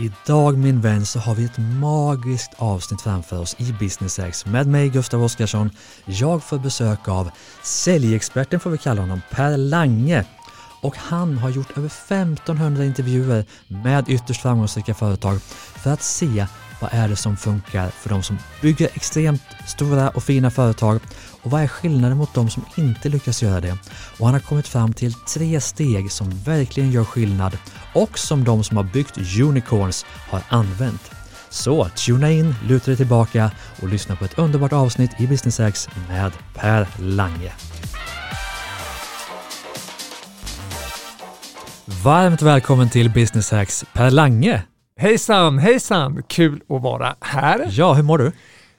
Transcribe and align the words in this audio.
Idag 0.00 0.58
min 0.58 0.80
vän 0.80 1.06
så 1.06 1.18
har 1.18 1.34
vi 1.34 1.44
ett 1.44 1.58
magiskt 1.58 2.50
avsnitt 2.56 3.00
framför 3.00 3.40
oss 3.40 3.56
i 3.58 3.72
Business 3.72 4.18
X 4.18 4.46
med 4.46 4.66
mig 4.66 4.88
Gustav 4.88 5.22
Oskarsson. 5.24 5.70
Jag 6.04 6.42
får 6.42 6.58
besök 6.58 7.08
av 7.08 7.30
säljexperten 7.62 8.60
får 8.60 8.70
vi 8.70 8.78
kalla 8.78 9.00
honom, 9.00 9.20
Per 9.30 9.56
Lange. 9.56 10.24
Och 10.82 10.96
han 10.96 11.38
har 11.38 11.50
gjort 11.50 11.78
över 11.78 11.88
1500 11.88 12.84
intervjuer 12.84 13.44
med 13.68 14.08
ytterst 14.08 14.42
framgångsrika 14.42 14.94
företag 14.94 15.40
för 15.76 15.90
att 15.90 16.02
se 16.02 16.46
vad 16.80 16.90
är 16.92 17.08
det 17.08 17.16
som 17.16 17.36
funkar 17.36 17.88
för 17.88 18.08
de 18.08 18.22
som 18.22 18.38
bygger 18.62 18.88
extremt 18.94 19.42
stora 19.66 20.10
och 20.10 20.22
fina 20.22 20.50
företag 20.50 21.00
och 21.42 21.50
vad 21.50 21.62
är 21.62 21.68
skillnaden 21.68 22.18
mot 22.18 22.34
de 22.34 22.50
som 22.50 22.64
inte 22.76 23.08
lyckas 23.08 23.42
göra 23.42 23.60
det? 23.60 23.78
Och 24.18 24.26
han 24.26 24.34
har 24.34 24.40
kommit 24.40 24.68
fram 24.68 24.92
till 24.92 25.14
tre 25.14 25.60
steg 25.60 26.12
som 26.12 26.30
verkligen 26.30 26.90
gör 26.90 27.04
skillnad 27.04 27.58
och 27.94 28.18
som 28.18 28.44
de 28.44 28.64
som 28.64 28.76
har 28.76 28.84
byggt 28.84 29.40
unicorns 29.40 30.06
har 30.30 30.42
använt. 30.48 31.10
Så 31.50 31.88
tuna 31.88 32.30
in, 32.30 32.54
luta 32.64 32.86
dig 32.86 32.96
tillbaka 32.96 33.50
och 33.82 33.88
lyssna 33.88 34.16
på 34.16 34.24
ett 34.24 34.38
underbart 34.38 34.72
avsnitt 34.72 35.10
i 35.18 35.26
Business 35.26 35.60
X 35.60 35.88
med 36.08 36.32
Per 36.54 36.88
Lange. 36.98 37.52
Varmt 42.04 42.42
välkommen 42.42 42.90
till 42.90 43.10
Business 43.10 43.50
Hacks 43.50 43.84
Per 43.92 44.10
Lange. 44.10 44.62
Hejsan, 45.00 45.58
hejsan! 45.58 46.22
Kul 46.28 46.60
att 46.68 46.82
vara 46.82 47.14
här. 47.20 47.66
Ja, 47.70 47.92
hur 47.92 48.02
mår 48.02 48.18
du? 48.18 48.32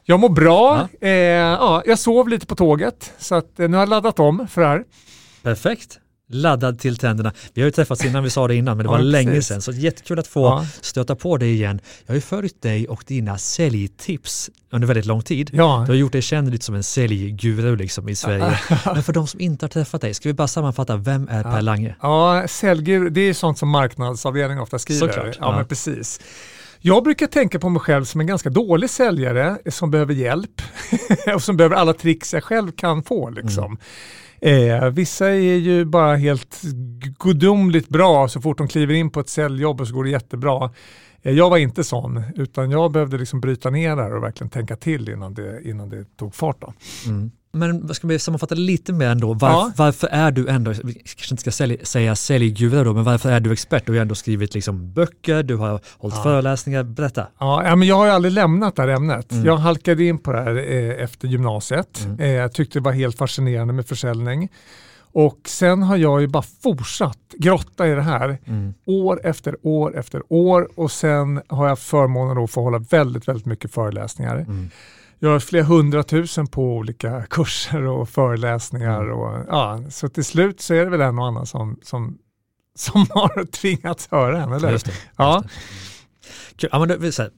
Jag 0.03 0.19
mår 0.19 0.29
bra. 0.29 0.87
Ja. 0.99 1.07
Eh, 1.07 1.11
ja, 1.11 1.83
jag 1.85 1.99
sov 1.99 2.29
lite 2.29 2.45
på 2.45 2.55
tåget 2.55 3.13
så 3.17 3.35
att, 3.35 3.59
eh, 3.59 3.69
nu 3.69 3.77
har 3.77 3.81
jag 3.81 3.89
laddat 3.89 4.19
om 4.19 4.47
för 4.47 4.61
det 4.61 4.67
här. 4.67 4.83
Perfekt 5.43 6.00
laddad 6.35 6.79
till 6.79 6.97
tänderna. 6.97 7.33
Vi 7.53 7.61
har 7.61 7.65
ju 7.65 7.71
träffats 7.71 8.05
innan, 8.05 8.23
vi 8.23 8.29
sa 8.29 8.47
det 8.47 8.55
innan, 8.55 8.77
men 8.77 8.83
det 8.83 8.89
var 8.89 8.97
precis. 8.97 9.11
länge 9.11 9.41
sedan. 9.41 9.61
Så 9.61 9.71
jättekul 9.71 10.19
att 10.19 10.27
få 10.27 10.45
ja. 10.45 10.65
stöta 10.81 11.15
på 11.15 11.37
dig 11.37 11.53
igen. 11.53 11.79
Jag 12.05 12.13
har 12.13 12.15
ju 12.15 12.21
följt 12.21 12.61
dig 12.61 12.87
och 12.87 13.03
dina 13.07 13.37
säljtips 13.37 14.49
under 14.71 14.87
väldigt 14.87 15.05
lång 15.05 15.21
tid. 15.21 15.49
Ja. 15.53 15.83
Du 15.85 15.91
har 15.91 15.97
gjort 15.97 16.11
dig 16.11 16.21
känd 16.21 16.51
lite 16.51 16.65
som 16.65 16.75
en 16.75 16.83
säljguru 16.83 17.75
liksom 17.75 18.09
i 18.09 18.15
Sverige. 18.15 18.59
men 18.85 19.03
för 19.03 19.13
de 19.13 19.27
som 19.27 19.39
inte 19.39 19.65
har 19.65 19.69
träffat 19.69 20.01
dig, 20.01 20.13
ska 20.13 20.29
vi 20.29 20.33
bara 20.33 20.47
sammanfatta, 20.47 20.95
vem 20.97 21.27
är 21.31 21.43
Per 21.43 21.61
Lange? 21.61 21.95
Ja, 22.01 22.47
säljguru, 22.47 23.09
det 23.09 23.21
är 23.21 23.33
sånt 23.33 23.57
som 23.57 23.69
marknadsavdelningen 23.69 24.63
ofta 24.63 24.79
skriver. 24.79 25.07
Såklart. 25.07 25.37
Ja, 25.39 25.55
men 25.55 25.65
precis. 25.65 26.19
Jag 26.83 27.03
brukar 27.03 27.27
tänka 27.27 27.59
på 27.59 27.69
mig 27.69 27.79
själv 27.79 28.05
som 28.05 28.21
en 28.21 28.27
ganska 28.27 28.49
dålig 28.49 28.89
säljare 28.89 29.57
som 29.69 29.91
behöver 29.91 30.13
hjälp 30.13 30.61
och 31.35 31.43
som 31.43 31.57
behöver 31.57 31.75
alla 31.75 31.93
tricks 31.93 32.33
jag 32.33 32.43
själv 32.43 32.71
kan 32.71 33.03
få. 33.03 33.29
Liksom. 33.29 33.65
Mm. 33.65 33.77
Eh, 34.41 34.89
vissa 34.89 35.29
är 35.29 35.57
ju 35.57 35.85
bara 35.85 36.15
helt 36.15 36.61
gudomligt 37.19 37.89
bra 37.89 38.27
så 38.27 38.41
fort 38.41 38.57
de 38.57 38.67
kliver 38.67 38.93
in 38.93 39.09
på 39.09 39.19
ett 39.19 39.29
säljjobb 39.29 39.81
och 39.81 39.87
så 39.87 39.93
går 39.93 40.03
det 40.03 40.09
jättebra. 40.09 40.71
Eh, 41.21 41.33
jag 41.33 41.49
var 41.49 41.57
inte 41.57 41.83
sån, 41.83 42.23
utan 42.35 42.71
jag 42.71 42.91
behövde 42.91 43.17
liksom 43.17 43.41
bryta 43.41 43.69
ner 43.69 43.95
det 43.95 44.03
här 44.03 44.15
och 44.15 44.23
verkligen 44.23 44.49
tänka 44.49 44.75
till 44.75 45.09
innan 45.09 45.33
det, 45.33 45.61
innan 45.63 45.89
det 45.89 46.17
tog 46.17 46.35
fart. 46.35 46.61
Då. 46.61 46.73
Mm. 47.07 47.31
Men 47.53 47.93
ska 47.93 48.07
vi 48.07 48.19
sammanfatta 48.19 48.55
lite 48.55 48.93
mer 48.93 49.07
ändå? 49.07 49.33
Var, 49.33 49.49
ja. 49.49 49.71
Varför 49.77 50.07
är 50.07 50.31
du 50.31 50.47
ändå, 50.47 50.71
vi 50.83 50.93
kanske 50.93 51.33
inte 51.33 51.41
ska 51.41 51.51
sälj, 51.51 51.77
säga 51.83 52.15
säljguru 52.15 52.83
då, 52.83 52.93
men 52.93 53.03
varför 53.03 53.31
är 53.31 53.39
du 53.39 53.51
expert? 53.51 53.85
Du 53.85 53.93
har 53.93 53.99
ändå 53.99 54.15
skrivit 54.15 54.53
liksom 54.53 54.93
böcker, 54.93 55.43
du 55.43 55.55
har 55.55 55.79
hållit 55.97 56.15
ja. 56.17 56.23
föreläsningar, 56.23 56.83
berätta. 56.83 57.27
Ja, 57.39 57.75
men 57.75 57.87
jag 57.87 57.95
har 57.95 58.05
ju 58.05 58.11
aldrig 58.11 58.33
lämnat 58.33 58.75
det 58.75 58.81
här 58.81 58.89
ämnet. 58.89 59.31
Mm. 59.31 59.45
Jag 59.45 59.57
halkade 59.57 60.03
in 60.03 60.17
på 60.17 60.31
det 60.31 60.41
här 60.41 60.57
eh, 60.57 61.03
efter 61.03 61.27
gymnasiet. 61.27 62.01
Mm. 62.05 62.19
Eh, 62.19 62.29
jag 62.29 62.53
tyckte 62.53 62.79
det 62.79 62.83
var 62.83 62.91
helt 62.91 63.17
fascinerande 63.17 63.73
med 63.73 63.85
försäljning. 63.85 64.49
Och 65.13 65.39
sen 65.45 65.83
har 65.83 65.97
jag 65.97 66.21
ju 66.21 66.27
bara 66.27 66.43
fortsatt 66.63 67.19
grotta 67.37 67.87
i 67.87 67.95
det 67.95 68.01
här 68.01 68.37
mm. 68.45 68.73
år 68.85 69.25
efter 69.25 69.55
år 69.61 69.97
efter 69.97 70.21
år 70.29 70.69
och 70.75 70.91
sen 70.91 71.41
har 71.47 71.67
jag 71.67 71.79
förmånen 71.79 72.43
att 72.43 72.51
få 72.51 72.61
hålla 72.61 72.79
väldigt, 72.79 73.27
väldigt 73.27 73.45
mycket 73.45 73.73
föreläsningar. 73.73 74.35
Mm 74.35 74.69
jag 75.23 75.29
har 75.29 75.39
flera 75.39 75.63
hundratusen 75.63 76.47
på 76.47 76.63
olika 76.63 77.25
kurser 77.29 77.83
och 77.83 78.09
föreläsningar. 78.09 79.01
Mm. 79.01 79.17
Och, 79.17 79.45
ja, 79.47 79.83
så 79.89 80.09
till 80.09 80.25
slut 80.25 80.61
så 80.61 80.73
är 80.73 80.85
det 80.85 80.91
väl 80.91 81.01
en 81.01 81.19
och 81.19 81.27
annan 81.27 81.45
som, 81.45 81.79
som, 81.83 82.17
som 82.75 83.01
har 83.09 83.45
tvingats 83.45 84.07
höra 84.11 84.43
en, 84.43 84.53
eller? 84.53 84.71
Just 84.71 84.85
det, 84.85 84.93
ja. 85.17 85.43
Just 85.43 85.55
det. 86.61 86.69
Ja, 86.71 86.79
men 86.79 86.87
det, 86.87 87.11
så 87.11 87.21
här, 87.21 87.31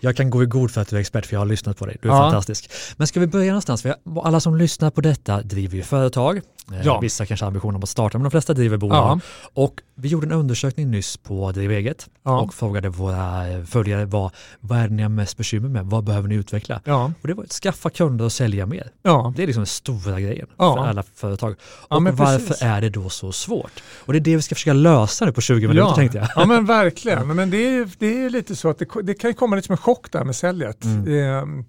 jag 0.00 0.16
kan 0.16 0.30
gå 0.30 0.42
i 0.42 0.46
god 0.46 0.70
för 0.70 0.80
att 0.80 0.88
du 0.88 0.96
är 0.96 1.00
expert 1.00 1.26
för 1.26 1.34
jag 1.34 1.40
har 1.40 1.46
lyssnat 1.46 1.78
på 1.78 1.86
dig. 1.86 1.96
Du 2.02 2.08
är 2.08 2.12
ja. 2.12 2.20
fantastisk. 2.20 2.70
Men 2.96 3.06
ska 3.06 3.20
vi 3.20 3.26
börja 3.26 3.46
någonstans? 3.46 3.82
För 3.82 3.96
alla 4.22 4.40
som 4.40 4.56
lyssnar 4.56 4.90
på 4.90 5.00
detta 5.00 5.42
driver 5.42 5.76
ju 5.76 5.82
företag. 5.82 6.40
Eh, 6.74 6.86
ja. 6.86 7.00
Vissa 7.00 7.26
kanske 7.26 7.44
har 7.44 7.48
ambitioner 7.48 7.76
om 7.76 7.82
att 7.82 7.88
starta, 7.88 8.18
men 8.18 8.22
de 8.22 8.30
flesta 8.30 8.54
driver 8.54 8.76
bolag. 8.76 8.96
Ja. 8.96 9.20
Och 9.54 9.80
vi 9.94 10.08
gjorde 10.08 10.26
en 10.26 10.32
undersökning 10.32 10.90
nyss 10.90 11.16
på 11.16 11.52
Driv 11.52 11.70
eget 11.70 12.08
ja. 12.22 12.40
och 12.40 12.54
frågade 12.54 12.88
våra 12.88 13.44
följare 13.66 14.04
vad, 14.04 14.30
vad 14.60 14.78
är 14.78 14.88
det 14.88 14.94
ni 14.94 15.02
har 15.02 15.10
mest 15.10 15.36
bekymmer 15.36 15.68
med? 15.68 15.86
Vad 15.86 16.04
behöver 16.04 16.28
ni 16.28 16.34
utveckla? 16.34 16.80
Ja. 16.84 17.12
Och 17.22 17.28
det 17.28 17.34
var 17.34 17.44
att 17.44 17.52
skaffa 17.52 17.90
kunder 17.90 18.24
och 18.24 18.32
sälja 18.32 18.66
mer. 18.66 18.90
Ja. 19.02 19.32
Det 19.36 19.42
är 19.42 19.46
liksom 19.46 19.60
den 19.60 19.66
stora 19.66 20.20
grejen 20.20 20.46
för 20.56 20.86
alla 20.86 21.02
företag. 21.14 21.56
Och 21.88 22.02
varför 22.02 22.46
precis. 22.46 22.62
är 22.62 22.80
det 22.80 22.88
då 22.88 23.08
så 23.08 23.32
svårt? 23.32 23.82
Och 23.98 24.12
det 24.12 24.18
är 24.18 24.20
det 24.20 24.36
vi 24.36 24.42
ska 24.42 24.54
försöka 24.54 24.72
lösa 24.72 25.24
nu 25.24 25.32
på 25.32 25.40
20 25.40 25.68
minuter 25.68 25.94
tänkte 25.94 26.18
jag. 26.18 26.28
Ja 26.36 26.46
men 26.46 26.64
verkligen, 26.64 27.36
men 27.36 27.50
det 27.50 27.56
är, 27.56 27.90
det 27.98 28.24
är 28.24 28.30
lite 28.30 28.56
så 28.56 28.68
att 28.68 28.78
det, 28.78 28.86
det 29.02 29.14
kan 29.14 29.34
komma 29.34 29.56
lite 29.56 29.66
som 29.66 29.72
en 29.72 29.78
chock 29.78 30.12
där 30.12 30.24
med 30.24 30.36
säljet. 30.36 30.84
Mm. 30.84 31.58
Eh, 31.58 31.64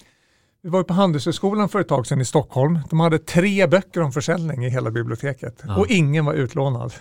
vi 0.66 0.70
var 0.70 0.84
på 0.84 0.94
Handelshögskolan 0.94 1.70
för 1.70 1.80
ett 1.80 1.88
tag 1.88 2.08
sedan 2.08 2.22
i 2.22 2.26
Stockholm. 2.26 2.80
De 2.90 3.00
hade 3.00 3.20
tre 3.20 3.68
böcker 3.68 4.02
om 4.02 4.12
försäljning 4.12 4.66
i 4.66 4.70
hela 4.70 4.92
biblioteket 4.92 5.64
ja. 5.68 5.76
och 5.76 5.88
ingen 5.88 6.26
var 6.26 6.34
utlånad. 6.34 6.94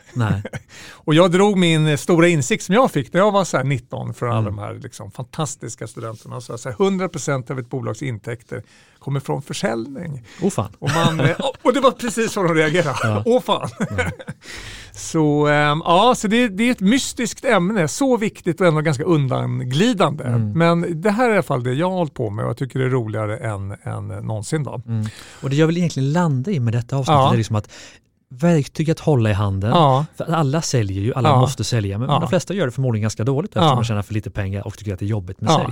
och 0.93 1.15
jag 1.15 1.31
drog 1.33 1.59
min 1.59 1.99
stora 1.99 2.29
insikt 2.29 2.65
som 2.65 2.75
jag 2.75 2.91
fick 2.91 3.13
när 3.13 3.21
jag 3.21 3.33
var 3.33 3.45
så 3.45 3.63
19 3.63 4.15
från 4.15 4.29
mm. 4.31 4.39
alla 4.39 4.47
de 4.47 4.59
här 4.59 4.75
liksom 4.75 5.11
fantastiska 5.11 5.87
studenterna. 5.87 6.41
Så 6.41 6.53
här, 6.53 6.73
100% 6.73 7.51
av 7.51 7.59
ett 7.59 7.71
bolags 7.71 8.03
intäkter 8.03 8.63
kommer 9.03 9.21
från 9.21 9.43
försäljning. 9.43 10.25
Oh 10.43 10.51
fan. 10.51 10.73
Och, 10.79 10.91
man, 10.95 11.21
eh, 11.21 11.37
och 11.63 11.73
det 11.75 11.81
var 11.81 11.91
precis 11.91 12.33
så 12.33 12.43
de 12.43 12.55
reagerade. 12.55 12.99
Ja. 13.03 13.23
Åh 13.27 13.43
fan. 13.43 13.69
Ja. 13.79 13.87
så 14.93 15.49
ähm, 15.49 15.83
ja, 15.85 16.15
så 16.17 16.29
det, 16.29 16.49
det, 16.49 16.65
är 16.65 16.71
ett 16.71 16.81
mystiskt 16.81 17.45
ämne, 17.45 17.89
så 17.89 18.17
viktigt 18.17 18.61
och 18.61 18.67
ändå 18.67 18.81
ganska 18.81 19.05
undanglidande. 19.05 20.25
Mm. 20.25 20.53
Men 20.53 21.01
det 21.03 21.11
här 21.11 21.25
är 21.25 21.31
i 21.31 21.33
alla 21.33 21.43
fall 21.43 21.65
det 21.65 21.75
jag 21.75 21.91
har 21.91 21.97
hållit 21.97 22.15
på 22.15 22.31
med 22.31 22.45
och 22.45 22.51
jag 22.51 22.57
tycker 22.57 22.79
det 22.79 22.85
är 22.85 22.91
roligare 22.91 23.39
än, 23.39 23.77
än 23.83 24.09
någonsin. 24.09 24.65
Då. 24.65 24.83
Mm. 24.87 25.07
Och 25.43 25.51
det 25.51 25.57
jag 25.57 25.67
vill 25.67 25.79
egentligen 25.79 26.13
landa 26.13 26.51
i 26.51 26.61
med 26.61 26.73
detta 26.73 26.97
avsnitt 26.97 27.15
ja. 27.15 27.33
är 27.33 27.37
liksom 27.37 27.57
att 27.57 27.73
verktyg 28.41 28.91
att 28.91 29.01
hålla 29.01 29.31
i 29.31 29.33
handen. 29.33 29.71
Ja. 29.71 30.07
För 30.17 30.25
alla 30.25 30.63
säljer 30.63 31.03
ju, 31.03 31.15
alla 31.15 31.29
ja. 31.29 31.41
måste 31.41 31.65
sälja, 31.65 31.99
men 31.99 32.09
ja. 32.09 32.19
de 32.19 32.29
flesta 32.29 32.55
gör 32.55 32.67
det 32.67 32.73
förmodligen 32.73 33.03
ganska 33.03 33.25
dåligt 33.25 33.51
eftersom 33.51 33.69
ja. 33.69 33.75
man 33.75 33.85
tjänar 33.85 34.03
för 34.03 34.15
lite 34.15 34.31
pengar 34.31 34.67
och 34.67 34.79
tycker 34.79 34.93
att 34.93 34.99
det 34.99 35.05
är 35.05 35.09
jobbigt 35.09 35.41
med 35.41 35.51
sig. 35.51 35.67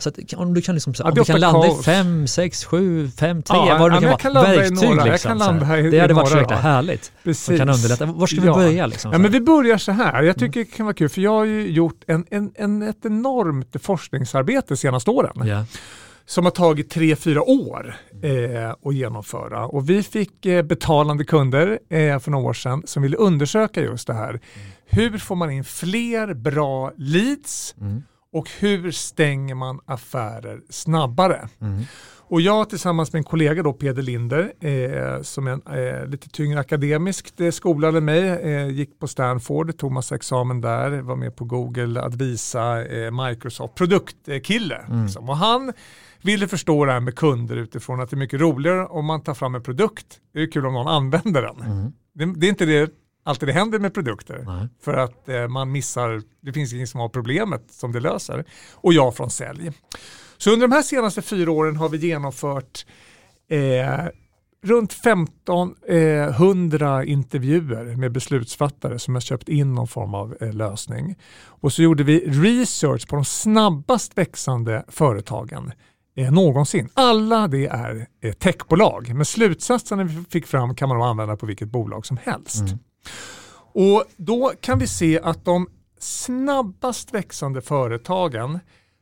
Så 0.00 0.08
att, 0.08 0.18
om 0.36 0.54
du 0.54 0.62
kan, 0.62 0.74
liksom, 0.74 0.94
om 1.04 1.14
du 1.14 1.24
kan 1.24 1.40
landa 1.40 1.66
i 1.66 1.74
fem, 1.84 2.26
sex, 2.26 2.64
sju, 2.64 3.10
fem, 3.10 3.42
tre, 3.42 3.58
vad 3.78 3.92
det 3.92 4.00
nu 4.00 4.16
kan 4.18 4.34
vara, 4.34 4.46
verktyg. 4.46 4.88
Några, 4.88 5.04
liksom, 5.04 5.38
det 5.90 6.00
hade 6.00 6.14
varit 6.14 6.28
så 6.28 6.38
jäkla 6.38 6.56
härligt. 6.56 7.12
Precis. 7.24 7.58
kan 7.58 7.68
underlätta. 7.68 8.06
Var 8.06 8.26
ska 8.26 8.40
vi 8.40 8.50
börja? 8.50 8.86
Liksom, 8.86 9.12
ja, 9.12 9.18
men 9.18 9.32
vi 9.32 9.40
börjar 9.40 9.78
så 9.78 9.92
här. 9.92 10.22
Jag 10.22 10.38
tycker 10.38 10.60
det 10.60 10.66
kan 10.66 10.86
vara 10.86 10.94
kul, 10.94 11.08
för 11.08 11.20
jag 11.20 11.32
har 11.32 11.44
ju 11.44 11.70
gjort 11.70 12.02
en, 12.06 12.24
en, 12.30 12.52
en, 12.54 12.82
ett 12.82 13.04
enormt 13.04 13.76
forskningsarbete 13.82 14.66
de 14.68 14.76
senaste 14.76 15.10
åren 15.10 15.66
som 16.26 16.44
har 16.44 16.50
tagit 16.50 16.90
tre, 16.90 17.16
fyra 17.16 17.42
år 17.42 17.96
eh, 18.22 18.70
att 18.70 18.94
genomföra. 18.94 19.66
Och 19.66 19.90
vi 19.90 20.02
fick 20.02 20.46
eh, 20.46 20.62
betalande 20.62 21.24
kunder 21.24 21.78
eh, 21.88 22.18
för 22.18 22.30
några 22.30 22.48
år 22.48 22.52
sedan 22.52 22.82
som 22.86 23.02
ville 23.02 23.16
undersöka 23.16 23.80
just 23.80 24.06
det 24.06 24.14
här. 24.14 24.30
Mm. 24.30 24.40
Hur 24.86 25.18
får 25.18 25.36
man 25.36 25.50
in 25.50 25.64
fler 25.64 26.34
bra 26.34 26.92
leads 26.96 27.74
mm. 27.80 28.02
och 28.32 28.50
hur 28.58 28.90
stänger 28.90 29.54
man 29.54 29.80
affärer 29.86 30.60
snabbare? 30.70 31.48
Mm. 31.60 31.84
Och 32.28 32.40
jag 32.40 32.70
tillsammans 32.70 33.12
med 33.12 33.20
en 33.20 33.24
kollega 33.24 33.62
då, 33.62 33.72
Peder 33.72 34.02
Linder, 34.02 34.52
eh, 34.60 35.22
som 35.22 35.46
är 35.46 36.00
eh, 36.02 36.06
lite 36.06 36.28
tyngre 36.28 36.60
akademiskt 36.60 37.40
eh, 37.40 37.50
skolade 37.50 38.00
mig, 38.00 38.28
eh, 38.28 38.68
gick 38.68 38.98
på 38.98 39.08
Stanford, 39.08 39.78
tog 39.78 39.92
massa 39.92 40.14
examen 40.14 40.60
där, 40.60 41.00
var 41.00 41.16
med 41.16 41.36
på 41.36 41.44
Google, 41.44 42.02
Advisa, 42.02 42.84
eh, 42.84 43.26
Microsoft, 43.26 43.74
produktkille. 43.74 44.76
Mm. 44.76 45.04
Liksom. 45.04 45.28
Och 45.28 45.36
han 45.36 45.72
ville 46.26 46.48
förstå 46.48 46.84
det 46.84 46.92
här 46.92 47.00
med 47.00 47.16
kunder 47.16 47.56
utifrån 47.56 48.00
att 48.00 48.10
det 48.10 48.16
är 48.16 48.18
mycket 48.18 48.40
roligare 48.40 48.86
om 48.86 49.06
man 49.06 49.22
tar 49.22 49.34
fram 49.34 49.54
en 49.54 49.62
produkt. 49.62 50.20
Det 50.32 50.42
är 50.42 50.50
kul 50.50 50.66
om 50.66 50.74
någon 50.74 50.88
använder 50.88 51.42
den. 51.42 51.60
Mm. 51.60 51.92
Det, 52.14 52.40
det, 52.40 52.46
är 52.46 52.50
inte 52.50 52.66
det 52.66 52.90
alltid 53.24 53.48
det 53.48 53.52
händer 53.52 53.78
med 53.78 53.94
produkter. 53.94 54.42
Nej. 54.46 54.68
För 54.82 54.94
att 54.94 55.28
eh, 55.28 55.48
man 55.48 55.72
missar, 55.72 56.22
det 56.40 56.52
finns 56.52 56.72
ingen 56.72 56.86
som 56.86 57.00
har 57.00 57.08
problemet 57.08 57.62
som 57.70 57.92
det 57.92 58.00
löser. 58.00 58.44
Och 58.74 58.92
jag 58.92 59.16
från 59.16 59.30
sälj. 59.30 59.72
Så 60.38 60.52
under 60.52 60.68
de 60.68 60.74
här 60.74 60.82
senaste 60.82 61.22
fyra 61.22 61.50
åren 61.50 61.76
har 61.76 61.88
vi 61.88 61.98
genomfört 61.98 62.86
eh, 63.50 64.06
runt 64.66 64.92
1500 64.92 67.02
eh, 67.02 67.10
intervjuer 67.10 67.96
med 67.96 68.12
beslutsfattare 68.12 68.98
som 68.98 69.14
har 69.14 69.20
köpt 69.20 69.48
in 69.48 69.74
någon 69.74 69.88
form 69.88 70.14
av 70.14 70.36
eh, 70.40 70.52
lösning. 70.52 71.16
Och 71.46 71.72
så 71.72 71.82
gjorde 71.82 72.04
vi 72.04 72.20
research 72.20 73.08
på 73.08 73.16
de 73.16 73.24
snabbast 73.24 74.18
växande 74.18 74.84
företagen 74.88 75.72
eh, 76.16 76.32
någonsin. 76.32 76.88
Alla 76.94 77.48
det 77.48 77.66
är 77.66 78.06
eh, 78.20 78.32
techbolag, 78.32 79.14
men 79.14 79.24
slutsatsen 79.24 80.06
vi 80.06 80.24
fick 80.30 80.46
fram 80.46 80.74
kan 80.74 80.88
man 80.88 81.02
använda 81.02 81.36
på 81.36 81.46
vilket 81.46 81.68
bolag 81.68 82.06
som 82.06 82.18
helst. 82.22 82.60
Mm. 82.60 82.78
Och 83.72 84.04
Då 84.16 84.52
kan 84.60 84.78
vi 84.78 84.86
se 84.86 85.20
att 85.20 85.44
de 85.44 85.68
snabbast 85.98 87.14
växande 87.14 87.62
företagen 87.62 88.58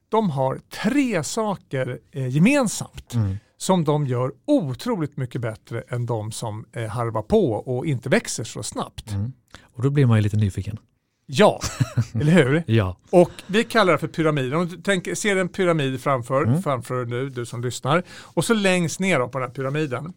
de 0.08 0.30
har 0.30 0.60
tre 0.82 1.24
saker 1.24 1.98
eh, 2.12 2.28
gemensamt 2.28 3.14
mm. 3.14 3.36
som 3.56 3.84
de 3.84 4.06
gör 4.06 4.32
otroligt 4.44 5.16
mycket 5.16 5.40
bättre 5.40 5.84
än 5.88 6.06
de 6.06 6.32
som 6.32 6.64
eh, 6.72 6.88
harvar 6.88 7.22
på 7.22 7.52
och 7.52 7.86
inte 7.86 8.08
växer 8.08 8.44
så 8.44 8.62
snabbt. 8.62 9.10
Mm. 9.10 9.32
Och 9.62 9.82
då 9.82 9.90
blir 9.90 10.06
man 10.06 10.18
ju 10.18 10.22
lite 10.22 10.36
nyfiken. 10.36 10.78
Ja, 11.26 11.60
eller 12.14 12.32
hur? 12.32 12.64
ja. 12.66 12.96
Och 13.10 13.30
vi 13.46 13.64
kallar 13.64 13.92
det 13.92 13.98
för 13.98 14.08
pyramiden. 14.08 14.54
Om 14.54 14.68
du 14.68 14.76
tänker, 14.76 15.14
ser 15.14 15.36
en 15.36 15.48
pyramid 15.48 16.00
framför, 16.00 16.42
mm. 16.42 16.62
framför 16.62 17.04
nu, 17.04 17.28
du 17.28 17.46
som 17.46 17.62
lyssnar. 17.62 18.02
Och 18.08 18.44
så 18.44 18.54
längst 18.54 19.00
ner 19.00 19.18
på 19.18 19.38
den 19.38 19.48
här 19.48 19.54
pyramiden. 19.54 20.12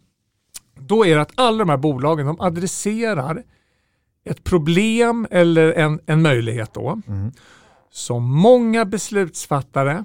Då 0.76 1.06
är 1.06 1.16
det 1.16 1.22
att 1.22 1.32
alla 1.36 1.58
de 1.58 1.70
här 1.70 1.78
bolagen 1.78 2.26
de 2.26 2.42
adresserar 2.42 3.44
ett 4.26 4.44
problem 4.44 5.28
eller 5.32 5.74
en, 5.74 6.00
en 6.06 6.22
möjlighet 6.22 6.74
då. 6.74 7.02
Mm. 7.08 7.32
Som 7.92 8.24
många 8.24 8.86
beslutsfattare 8.86 10.04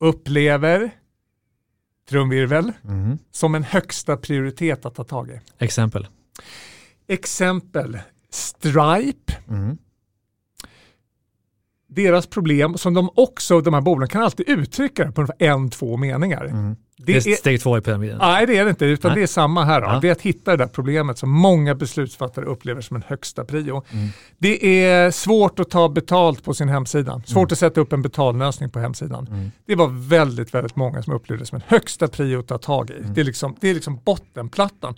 upplever, 0.00 0.90
trumvirvel, 2.08 2.72
mm. 2.84 3.18
som 3.30 3.54
en 3.54 3.64
högsta 3.64 4.16
prioritet 4.16 4.86
att 4.86 4.94
ta 4.94 5.04
tag 5.04 5.30
i. 5.30 5.64
Exempel? 5.64 6.06
Exempel 7.06 7.98
Stripe. 8.30 9.32
Mm 9.48 9.78
deras 11.96 12.26
problem 12.26 12.78
som 12.78 12.94
de 12.94 13.10
också, 13.14 13.60
de 13.60 13.74
här 13.74 13.80
bolagen 13.80 14.08
kan 14.08 14.22
alltid 14.22 14.48
uttrycka 14.48 15.12
på 15.12 15.26
en, 15.38 15.70
två 15.70 15.96
meningar. 15.96 16.44
Mm. 16.44 16.76
Det, 16.98 17.12
det, 17.12 17.30
är 17.30 17.36
steg 17.36 17.60
två 17.60 17.78
i 17.78 17.80
pyramiden? 17.80 18.18
Nej 18.18 18.46
det 18.46 18.56
är 18.56 18.64
det 18.64 18.70
inte, 18.70 18.84
utan 18.84 19.08
nej. 19.08 19.16
det 19.16 19.22
är 19.22 19.26
samma 19.26 19.64
här. 19.64 19.82
Ja. 19.82 19.98
Det 20.02 20.08
är 20.08 20.12
att 20.12 20.22
hitta 20.22 20.50
det 20.50 20.56
där 20.56 20.66
problemet 20.66 21.18
som 21.18 21.30
många 21.30 21.74
beslutsfattare 21.74 22.44
upplever 22.44 22.80
som 22.80 22.96
en 22.96 23.02
högsta 23.06 23.44
prio. 23.44 23.82
Mm. 23.90 24.08
Det 24.38 24.84
är 24.84 25.10
svårt 25.10 25.60
att 25.60 25.70
ta 25.70 25.88
betalt 25.88 26.44
på 26.44 26.54
sin 26.54 26.68
hemsida, 26.68 27.22
svårt 27.26 27.36
mm. 27.36 27.52
att 27.52 27.58
sätta 27.58 27.80
upp 27.80 27.92
en 27.92 28.02
betallösning 28.02 28.70
på 28.70 28.78
hemsidan. 28.78 29.26
Mm. 29.30 29.50
Det 29.66 29.74
var 29.74 30.08
väldigt, 30.08 30.54
väldigt 30.54 30.76
många 30.76 31.02
som 31.02 31.12
upplevde 31.12 31.42
det 31.42 31.46
som 31.46 31.56
en 31.56 31.64
högsta 31.66 32.08
prio 32.08 32.40
att 32.40 32.48
ta 32.48 32.58
tag 32.58 32.90
i. 32.90 32.98
Mm. 32.98 33.14
Det, 33.14 33.20
är 33.20 33.24
liksom, 33.24 33.56
det 33.60 33.70
är 33.70 33.74
liksom 33.74 34.00
bottenplattan. 34.04 34.94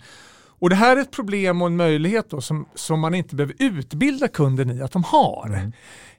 Och 0.59 0.69
det 0.69 0.75
här 0.75 0.97
är 0.97 1.01
ett 1.01 1.11
problem 1.11 1.61
och 1.61 1.67
en 1.67 1.75
möjlighet 1.75 2.29
då 2.29 2.41
som, 2.41 2.65
som 2.75 2.99
man 2.99 3.15
inte 3.15 3.35
behöver 3.35 3.55
utbilda 3.59 4.27
kunden 4.27 4.71
i 4.71 4.81
att 4.81 4.91
de 4.91 5.03
har. 5.03 5.47
Mm. 5.47 5.71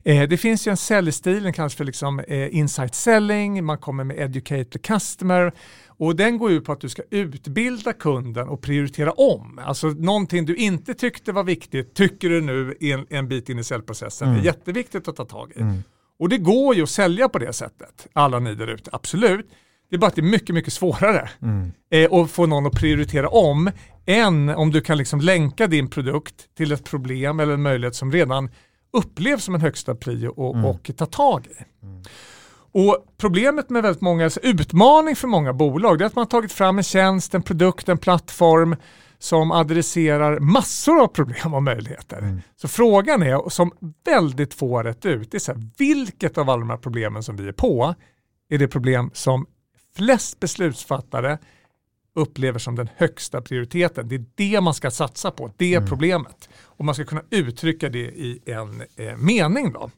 Eh, 0.04 0.28
det 0.28 0.36
finns 0.36 0.66
ju 0.66 0.70
en 0.70 0.76
säljstil, 0.76 1.42
den 1.42 1.52
kallas 1.52 1.74
för 1.74 1.84
liksom, 1.84 2.20
eh, 2.20 2.56
insight 2.56 2.94
selling, 2.94 3.64
man 3.64 3.78
kommer 3.78 4.04
med 4.04 4.18
educate 4.18 4.64
the 4.64 4.78
customer 4.78 5.52
och 5.86 6.16
den 6.16 6.38
går 6.38 6.52
ut 6.52 6.64
på 6.64 6.72
att 6.72 6.80
du 6.80 6.88
ska 6.88 7.02
utbilda 7.10 7.92
kunden 7.92 8.48
och 8.48 8.62
prioritera 8.62 9.12
om. 9.12 9.60
Alltså 9.64 9.86
någonting 9.86 10.46
du 10.46 10.56
inte 10.56 10.94
tyckte 10.94 11.32
var 11.32 11.44
viktigt 11.44 11.94
tycker 11.94 12.28
du 12.28 12.40
nu 12.40 12.76
en, 12.80 13.06
en 13.10 13.28
bit 13.28 13.48
in 13.48 13.58
i 13.58 13.64
säljprocessen 13.64 14.28
mm. 14.28 14.40
är 14.40 14.44
jätteviktigt 14.44 15.08
att 15.08 15.16
ta 15.16 15.24
tag 15.24 15.52
i. 15.56 15.60
Mm. 15.60 15.82
Och 16.18 16.28
det 16.28 16.38
går 16.38 16.74
ju 16.74 16.82
att 16.82 16.90
sälja 16.90 17.28
på 17.28 17.38
det 17.38 17.52
sättet, 17.52 18.06
alla 18.12 18.38
ni 18.38 18.54
där 18.54 18.66
ute, 18.66 18.90
absolut. 18.92 19.46
Det 19.90 19.96
är 19.96 19.98
bara 19.98 20.06
att 20.06 20.14
det 20.14 20.20
är 20.20 20.22
mycket, 20.22 20.54
mycket 20.54 20.72
svårare 20.72 21.30
mm. 21.42 21.72
eh, 21.90 22.12
att 22.12 22.30
få 22.30 22.46
någon 22.46 22.66
att 22.66 22.72
prioritera 22.72 23.28
om 23.28 23.70
än 24.06 24.48
om 24.48 24.70
du 24.70 24.80
kan 24.80 24.98
liksom 24.98 25.20
länka 25.20 25.66
din 25.66 25.90
produkt 25.90 26.34
till 26.56 26.72
ett 26.72 26.84
problem 26.84 27.40
eller 27.40 27.52
en 27.52 27.62
möjlighet 27.62 27.94
som 27.94 28.12
redan 28.12 28.50
upplevs 28.92 29.44
som 29.44 29.54
en 29.54 29.60
högsta 29.60 29.94
prio 29.94 30.28
och, 30.28 30.54
mm. 30.54 30.66
och 30.66 30.90
ta 30.96 31.06
tag 31.06 31.46
i. 31.46 31.84
Mm. 31.86 32.02
Och 32.72 33.06
Problemet 33.20 33.70
med 33.70 33.82
väldigt 33.82 34.00
många, 34.00 34.24
alltså 34.24 34.40
utmaning 34.40 35.16
för 35.16 35.28
många 35.28 35.52
bolag, 35.52 35.98
det 35.98 36.04
är 36.04 36.06
att 36.06 36.14
man 36.14 36.22
har 36.22 36.30
tagit 36.30 36.52
fram 36.52 36.78
en 36.78 36.84
tjänst, 36.84 37.34
en 37.34 37.42
produkt, 37.42 37.88
en 37.88 37.98
plattform 37.98 38.76
som 39.18 39.52
adresserar 39.52 40.38
massor 40.38 41.02
av 41.02 41.06
problem 41.06 41.54
och 41.54 41.62
möjligheter. 41.62 42.18
Mm. 42.18 42.40
Så 42.56 42.68
frågan 42.68 43.22
är, 43.22 43.50
som 43.50 43.72
väldigt 44.04 44.54
få 44.54 44.76
har 44.76 44.84
rätt 44.84 45.06
ut, 45.06 45.30
det 45.30 45.36
är 45.36 45.38
så 45.38 45.52
här, 45.52 45.62
vilket 45.78 46.38
av 46.38 46.50
alla 46.50 46.60
de 46.60 46.70
här 46.70 46.76
problemen 46.76 47.22
som 47.22 47.36
vi 47.36 47.48
är 47.48 47.52
på 47.52 47.94
är 48.48 48.58
det 48.58 48.68
problem 48.68 49.10
som 49.14 49.46
flest 50.00 50.40
beslutsfattare 50.40 51.38
upplever 52.14 52.58
som 52.58 52.76
den 52.76 52.88
högsta 52.96 53.40
prioriteten. 53.40 54.08
Det 54.08 54.14
är 54.14 54.24
det 54.34 54.60
man 54.60 54.74
ska 54.74 54.90
satsa 54.90 55.30
på, 55.30 55.52
det 55.56 55.74
mm. 55.74 55.88
problemet. 55.88 56.48
Och 56.64 56.84
man 56.84 56.94
ska 56.94 57.04
kunna 57.04 57.22
uttrycka 57.30 57.88
det 57.88 57.98
i 57.98 58.38
en 58.46 58.82
eh, 58.96 59.16
mening. 59.16 59.72
Då. 59.72 59.90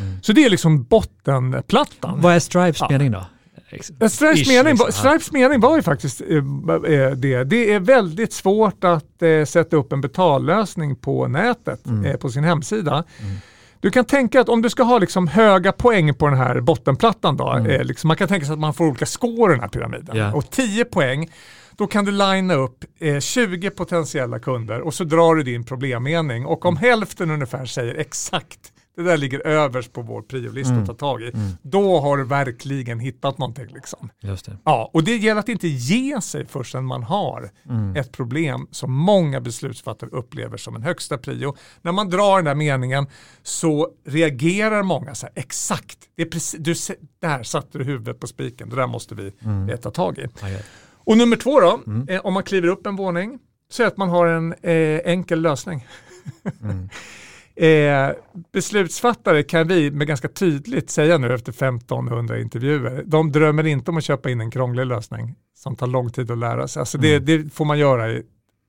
Mm. 0.00 0.22
Så 0.22 0.32
det 0.32 0.44
är 0.44 0.50
liksom 0.50 0.84
bottenplattan. 0.84 2.20
Vad 2.20 2.34
är 2.34 2.38
Stripes 2.38 2.80
ja. 2.80 2.88
mening 2.90 3.10
då? 3.10 3.26
Stripes, 4.08 4.48
mening, 4.48 4.72
liksom. 4.72 4.92
Stripes 4.92 5.32
mening 5.32 5.60
var 5.60 5.76
ju 5.76 5.82
faktiskt 5.82 6.20
eh, 6.20 6.36
eh, 6.36 7.10
det. 7.10 7.44
Det 7.44 7.72
är 7.72 7.80
väldigt 7.80 8.32
svårt 8.32 8.84
att 8.84 9.22
eh, 9.22 9.44
sätta 9.44 9.76
upp 9.76 9.92
en 9.92 10.00
betallösning 10.00 10.96
på 10.96 11.28
nätet 11.28 11.86
mm. 11.86 12.04
eh, 12.04 12.16
på 12.16 12.30
sin 12.30 12.44
hemsida. 12.44 13.04
Mm. 13.20 13.36
Du 13.82 13.90
kan 13.90 14.04
tänka 14.04 14.40
att 14.40 14.48
om 14.48 14.62
du 14.62 14.70
ska 14.70 14.82
ha 14.82 14.98
liksom 14.98 15.28
höga 15.28 15.72
poäng 15.72 16.14
på 16.14 16.28
den 16.28 16.38
här 16.38 16.60
bottenplattan 16.60 17.36
då, 17.36 17.50
mm. 17.50 17.70
eh, 17.70 17.84
liksom, 17.84 18.08
man 18.08 18.16
kan 18.16 18.28
tänka 18.28 18.46
sig 18.46 18.52
att 18.52 18.58
man 18.58 18.74
får 18.74 18.84
olika 18.86 19.06
score 19.06 19.52
i 19.52 19.54
den 19.54 19.60
här 19.60 19.68
pyramiden. 19.68 20.16
Yeah. 20.16 20.34
Och 20.34 20.50
10 20.50 20.84
poäng, 20.84 21.30
då 21.76 21.86
kan 21.86 22.04
du 22.04 22.12
linea 22.12 22.56
upp 22.56 22.84
eh, 23.00 23.20
20 23.20 23.70
potentiella 23.70 24.38
kunder 24.38 24.80
och 24.80 24.94
så 24.94 25.04
drar 25.04 25.34
du 25.34 25.42
din 25.42 25.64
problemmening 25.64 26.46
och 26.46 26.64
om 26.64 26.76
hälften 26.76 27.30
ungefär 27.30 27.66
säger 27.66 27.94
exakt 27.94 28.71
det 28.96 29.02
där 29.02 29.16
ligger 29.16 29.46
överst 29.46 29.92
på 29.92 30.02
vår 30.02 30.22
priolista 30.22 30.72
mm. 30.72 30.82
att 30.82 30.86
ta 30.86 30.94
tag 30.94 31.22
i. 31.22 31.30
Mm. 31.34 31.50
Då 31.62 32.00
har 32.00 32.16
du 32.16 32.24
verkligen 32.24 33.00
hittat 33.00 33.38
någonting. 33.38 33.66
Liksom. 33.66 34.10
Ja, 34.64 34.90
och 34.92 35.04
det 35.04 35.16
gäller 35.16 35.40
att 35.40 35.48
inte 35.48 35.68
ge 35.68 36.20
sig 36.20 36.46
förrän 36.46 36.84
man 36.84 37.02
har 37.02 37.50
mm. 37.68 37.96
ett 37.96 38.12
problem 38.12 38.66
som 38.70 38.92
många 38.92 39.40
beslutsfattare 39.40 40.10
upplever 40.10 40.56
som 40.56 40.76
en 40.76 40.82
högsta 40.82 41.18
prio. 41.18 41.56
När 41.82 41.92
man 41.92 42.10
drar 42.10 42.36
den 42.36 42.44
där 42.44 42.54
meningen 42.54 43.06
så 43.42 43.88
reagerar 44.06 44.82
många 44.82 45.14
så 45.14 45.26
här, 45.26 45.32
exakt, 45.36 45.98
det 46.16 46.22
är 46.22 46.26
precis, 46.26 46.60
du, 46.60 46.74
där 47.20 47.42
satte 47.42 47.78
du 47.78 47.84
huvudet 47.84 48.20
på 48.20 48.26
spiken, 48.26 48.68
det 48.68 48.76
där 48.76 48.86
måste 48.86 49.14
vi 49.14 49.32
mm. 49.44 49.78
ta 49.78 49.90
tag 49.90 50.18
i. 50.18 50.24
Okay. 50.26 50.58
Och 51.04 51.16
nummer 51.16 51.36
två 51.36 51.60
då, 51.60 51.80
mm. 51.86 52.08
eh, 52.08 52.20
om 52.26 52.34
man 52.34 52.42
kliver 52.42 52.68
upp 52.68 52.86
en 52.86 52.96
våning, 52.96 53.38
så 53.70 53.82
är 53.82 53.86
att 53.86 53.96
man 53.96 54.08
har 54.08 54.26
en 54.26 54.54
eh, 54.62 55.00
enkel 55.04 55.40
lösning. 55.40 55.86
Eh, 57.54 58.10
beslutsfattare 58.52 59.42
kan 59.42 59.68
vi 59.68 59.90
med 59.90 60.06
ganska 60.06 60.28
tydligt 60.28 60.90
säga 60.90 61.18
nu 61.18 61.34
efter 61.34 61.52
1500 61.52 62.40
intervjuer, 62.40 63.02
de 63.06 63.32
drömmer 63.32 63.66
inte 63.66 63.90
om 63.90 63.96
att 63.96 64.04
köpa 64.04 64.30
in 64.30 64.40
en 64.40 64.50
krånglig 64.50 64.86
lösning 64.86 65.34
som 65.54 65.76
tar 65.76 65.86
lång 65.86 66.10
tid 66.10 66.30
att 66.30 66.38
lära 66.38 66.68
sig. 66.68 66.80
Alltså 66.80 66.98
det, 66.98 67.14
mm. 67.14 67.24
det 67.24 67.54
får 67.54 67.64
man 67.64 67.78
göra 67.78 68.10
i, 68.10 68.22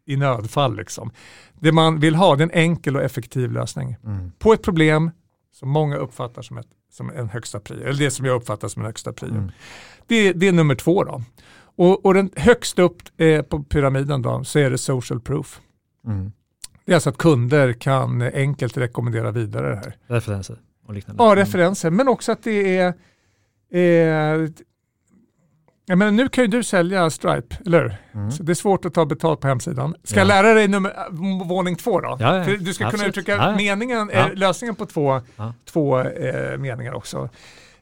i 0.05 0.17
nödfall. 0.17 0.75
Liksom. 0.75 1.11
Det 1.59 1.71
man 1.71 1.99
vill 1.99 2.15
ha 2.15 2.35
är 2.35 2.41
en 2.41 2.51
enkel 2.51 2.95
och 2.95 3.03
effektiv 3.03 3.51
lösning 3.51 3.95
mm. 4.03 4.31
på 4.39 4.53
ett 4.53 4.63
problem 4.63 5.11
som 5.51 5.69
många 5.69 5.97
uppfattar 5.97 6.41
som, 6.41 6.57
ett, 6.57 6.67
som 6.91 7.09
en 7.09 7.29
högsta 7.29 7.59
prio, 7.59 7.83
eller 7.83 7.99
det 7.99 8.11
som 8.11 8.25
jag 8.25 8.35
uppfattar 8.35 8.67
som 8.67 8.81
en 8.81 8.85
högsta 8.85 9.13
prio. 9.13 9.29
Mm. 9.29 9.51
Det, 10.07 10.33
det, 10.33 10.47
är 10.47 10.51
nummer 10.51 10.75
två 10.75 11.03
då. 11.03 11.23
Och, 11.75 12.05
och 12.05 12.13
den 12.13 12.29
högst 12.35 12.79
upp 12.79 13.01
eh, 13.17 13.41
på 13.41 13.63
pyramiden 13.63 14.21
då, 14.21 14.43
så 14.43 14.59
är 14.59 14.69
det 14.69 14.77
social 14.77 15.19
proof. 15.19 15.61
Mm. 16.07 16.31
Det 16.85 16.91
är 16.91 16.95
alltså 16.95 17.09
att 17.09 17.17
kunder 17.17 17.73
kan 17.73 18.21
enkelt 18.21 18.77
rekommendera 18.77 19.31
vidare 19.31 19.69
det 19.69 19.75
här. 19.75 19.97
Referenser 20.07 20.57
och 20.87 20.93
liknande. 20.93 21.23
Ja, 21.23 21.35
referenser, 21.35 21.89
men 21.89 22.07
också 22.07 22.31
att 22.31 22.43
det 22.43 22.77
är 22.77 22.93
eh, 23.71 24.49
jag 25.85 25.97
menar, 25.97 26.11
nu 26.11 26.29
kan 26.29 26.43
ju 26.43 26.47
du 26.47 26.63
sälja 26.63 27.09
Stripe, 27.09 27.55
eller 27.65 27.97
mm. 28.11 28.31
Så 28.31 28.43
det 28.43 28.51
är 28.51 28.55
svårt 28.55 28.85
att 28.85 28.93
ta 28.93 29.05
betalt 29.05 29.39
på 29.39 29.47
hemsidan. 29.47 29.95
Ska 30.03 30.15
ja. 30.15 30.19
jag 30.19 30.27
lära 30.27 30.53
dig 30.53 30.67
nummer, 30.67 30.93
våning 31.43 31.75
två 31.75 32.01
då? 32.01 32.17
Ja, 32.19 32.37
ja. 32.37 32.43
För 32.43 32.51
du 32.51 32.73
ska 32.73 32.85
Absolut. 32.85 32.91
kunna 32.91 33.09
uttrycka 33.09 33.55
meningen, 33.57 34.09
eh, 34.09 34.33
lösningen 34.33 34.75
på 34.75 34.85
två, 34.85 35.21
två 35.65 35.99
eh, 35.99 36.57
meningar 36.57 36.93
också. 36.93 37.29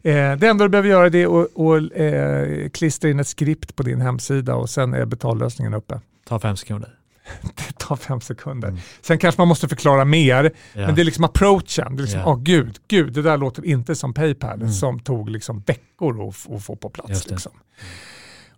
Eh, 0.04 0.36
det 0.38 0.48
enda 0.48 0.64
du 0.66 0.70
behöver 0.70 0.90
göra 0.90 1.08
är 1.08 1.42
att 1.42 1.92
eh, 1.96 2.70
klistra 2.70 3.10
in 3.10 3.20
ett 3.20 3.28
skript 3.28 3.76
på 3.76 3.84
din 3.84 4.02
hemsida 4.02 4.56
och 4.56 4.70
sen 4.70 4.94
är 4.94 5.06
betallösningen 5.06 5.74
uppe. 5.74 6.00
Ta 6.28 6.40
fem 6.40 6.58
sekunder. 6.58 7.01
det 7.42 7.78
tar 7.78 7.96
fem 7.96 8.22
sekunder. 8.22 8.68
Mm. 8.68 8.80
Sen 9.02 9.18
kanske 9.18 9.42
man 9.42 9.48
måste 9.48 9.68
förklara 9.68 10.06
mer, 10.06 10.44
yeah. 10.44 10.52
men 10.88 10.96
det 10.96 11.02
är 11.02 11.04
liksom 11.04 11.24
approachen. 11.24 11.96
Det 11.96 12.02
är 12.02 12.04
liksom, 12.04 12.20
yeah. 12.20 12.30
oh, 12.30 12.42
gud, 12.42 12.78
gud, 12.88 13.14
det 13.14 13.22
där 13.22 13.38
låter 13.38 13.66
inte 13.66 13.96
som 13.96 14.14
Paypal 14.14 14.62
mm. 14.62 14.72
som 14.72 15.00
tog 15.00 15.30
liksom 15.30 15.64
veckor 15.66 16.28
att, 16.28 16.52
att 16.52 16.64
få 16.64 16.76
på 16.76 16.90
plats. 16.90 17.30
Liksom. 17.30 17.52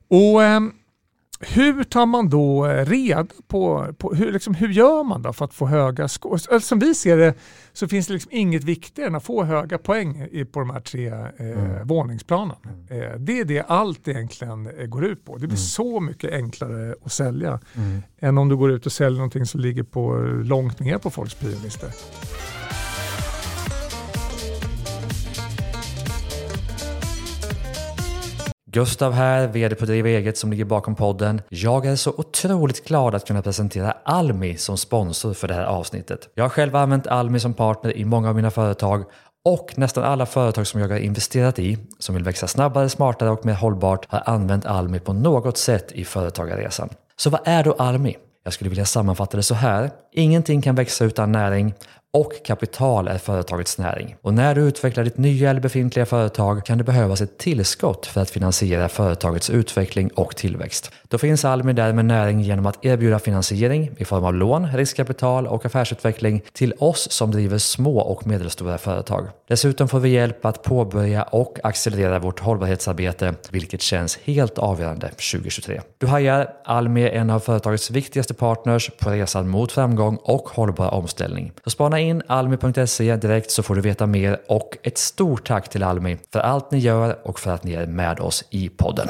Och 0.08 0.42
um, 0.42 0.74
hur 1.48 1.84
tar 1.84 2.06
man 2.06 2.30
då 2.30 2.66
eh, 2.66 2.86
reda 2.86 3.28
på, 3.48 3.94
på 3.98 4.14
hur, 4.14 4.32
liksom, 4.32 4.56
hur 4.56 4.70
gör 4.70 5.04
man 5.04 5.22
då 5.22 5.34
för 5.34 5.46
att 5.46 5.54
få 5.54 5.66
höga 5.66 6.08
skor? 6.08 6.60
Som 6.60 6.80
vi 6.80 6.96
ser 6.96 7.18
det 7.18 7.34
så 7.74 7.88
finns 7.88 8.08
det 8.08 8.14
liksom 8.14 8.32
inget 8.34 8.64
viktigare 8.64 9.10
än 9.10 9.16
att 9.16 9.24
få 9.24 9.44
höga 9.44 9.78
poäng 9.78 10.28
på 10.52 10.60
de 10.60 10.70
här 10.70 10.80
tre 10.80 11.08
eh, 11.08 11.26
mm. 11.38 11.88
våningsplanen. 11.88 12.58
Mm. 12.64 13.02
Eh, 13.02 13.18
det 13.18 13.40
är 13.40 13.46
det 13.46 13.62
allt 13.62 14.08
egentligen 14.08 14.80
eh, 14.80 14.86
går 14.86 15.06
ut 15.06 15.26
på. 15.26 15.34
Det 15.34 15.40
blir 15.40 15.50
mm. 15.50 15.58
så 15.58 16.00
mycket 16.00 16.34
enklare 16.34 16.96
att 17.06 17.12
sälja 17.12 17.60
mm. 17.76 18.02
än 18.20 18.38
om 18.38 18.50
du 18.50 18.58
går 18.58 18.72
ut 18.72 18.86
och 18.86 18.92
säljer 18.92 19.18
någonting 19.18 19.46
som 19.46 19.60
ligger 19.60 19.84
på 19.84 20.18
långt 20.44 20.80
ner 20.80 20.98
på 20.98 21.10
folks 21.10 21.34
priolistor. 21.34 21.90
Gustav 28.74 29.14
här, 29.14 29.48
VD 29.48 29.76
på 29.76 29.86
Driva 29.86 30.10
Eget 30.10 30.38
som 30.38 30.52
ligger 30.52 30.66
bakom 30.66 30.96
podden. 30.96 31.42
Jag 31.50 31.86
är 31.86 31.96
så 31.96 32.14
otroligt 32.18 32.88
glad 32.88 33.16
att 33.16 33.28
kunna 33.28 33.42
presentera 33.42 33.92
Almi 34.06 34.58
som 34.58 34.78
sponsor 34.78 35.34
för 35.34 35.48
det 35.48 35.54
här 35.54 35.64
avsnittet. 35.64 36.30
Jag 36.36 36.44
har 36.44 36.50
själv 36.50 36.76
använt 36.76 37.08
Almi 37.08 37.40
som 37.40 37.54
partner 37.54 37.98
i 37.98 38.06
många 38.06 38.30
av 38.30 38.36
mina 38.36 38.52
företag 38.52 39.06
Och 39.46 39.74
nästan 39.76 40.04
alla 40.04 40.26
företag 40.26 40.68
som 40.68 40.82
jag 40.82 40.90
har 40.90 40.98
investerat 40.98 41.60
i, 41.60 41.78
som 42.00 42.16
vill 42.16 42.24
växa 42.24 42.48
snabbare, 42.48 42.90
smartare 42.90 43.30
och 43.30 43.46
mer 43.46 43.54
hållbart, 43.54 44.06
har 44.10 44.24
använt 44.26 44.66
Almi 44.66 45.00
på 45.00 45.14
något 45.14 45.58
sätt 45.58 45.92
i 45.92 46.06
företagarresan. 46.06 46.90
Så 47.16 47.30
vad 47.30 47.42
är 47.46 47.64
då 47.64 47.74
Almi? 47.74 48.16
Jag 48.44 48.54
skulle 48.54 48.70
vilja 48.70 48.86
sammanfatta 48.86 49.38
det 49.38 49.44
så 49.44 49.56
här. 49.56 49.92
Ingenting 50.12 50.62
kan 50.62 50.76
växa 50.76 51.06
utan 51.06 51.32
näring 51.32 51.74
och 52.14 52.34
kapital 52.46 53.08
är 53.08 53.18
företagets 53.18 53.78
näring. 53.78 54.16
Och 54.22 54.34
när 54.34 54.56
du 54.56 54.62
utvecklar 54.62 55.04
ditt 55.04 55.18
nya 55.18 55.50
eller 55.50 55.62
befintliga 55.62 56.06
företag 56.06 56.66
kan 56.66 56.78
det 56.78 56.84
behövas 56.84 57.22
ett 57.22 57.38
tillskott 57.38 58.06
för 58.06 58.22
att 58.22 58.30
finansiera 58.30 58.90
företagets 58.90 59.50
utveckling 59.50 60.10
och 60.16 60.36
tillväxt. 60.36 60.92
Då 61.08 61.18
finns 61.18 61.46
Almi 61.46 61.74
där 61.74 61.94
med 61.94 62.06
näring 62.06 62.42
genom 62.42 62.66
att 62.66 62.86
erbjuda 62.86 63.20
finansiering 63.20 63.92
i 63.98 64.06
form 64.06 64.26
av 64.26 64.34
lån, 64.34 64.68
riskkapital 64.68 65.48
och 65.48 65.66
affärsutveckling 65.66 66.42
till 66.54 66.74
oss 66.80 67.12
som 67.12 67.32
driver 67.32 67.58
små 67.58 68.00
och 68.00 68.28
medelstora 68.28 68.78
företag. 68.78 69.28
Dessutom 69.48 69.88
får 69.88 70.00
vi 70.00 70.10
hjälp 70.10 70.46
att 70.46 70.64
påbörja 70.64 71.24
och 71.24 71.60
accelerera 71.64 72.20
vårt 72.20 72.40
hållbarhetsarbete, 72.40 73.34
vilket 73.50 73.82
känns 73.82 74.20
helt 74.24 74.58
avgörande 74.58 75.08
2023. 75.08 75.82
Du 75.98 76.08
hajar, 76.08 76.50
Almi 76.66 77.04
är 77.04 77.10
en 77.10 77.30
av 77.30 77.40
företagets 77.40 77.92
viktigaste 77.92 78.34
partners 78.34 78.92
på 79.00 79.10
resan 79.10 79.48
mot 79.50 79.72
framgång 79.72 80.18
och 80.24 80.50
hållbar 80.50 80.94
omställning. 80.94 81.52
Så 81.64 81.70
spana 81.70 82.03
in 82.04 82.22
almi.se 82.28 83.16
direkt 83.16 83.52
så 83.52 83.64
får 83.64 83.76
du 83.76 83.82
veta 83.82 84.06
mer 84.06 84.42
och 84.48 84.78
ett 84.84 84.98
stort 84.98 85.48
tack 85.48 85.70
till 85.70 85.84
Almi 85.84 86.18
för 86.34 86.40
allt 86.40 86.72
ni 86.72 86.78
gör 86.78 87.28
och 87.28 87.40
för 87.40 87.52
att 87.52 87.64
ni 87.64 87.74
är 87.74 87.86
med 87.86 88.20
oss 88.20 88.44
i 88.50 88.70
podden. 88.70 89.08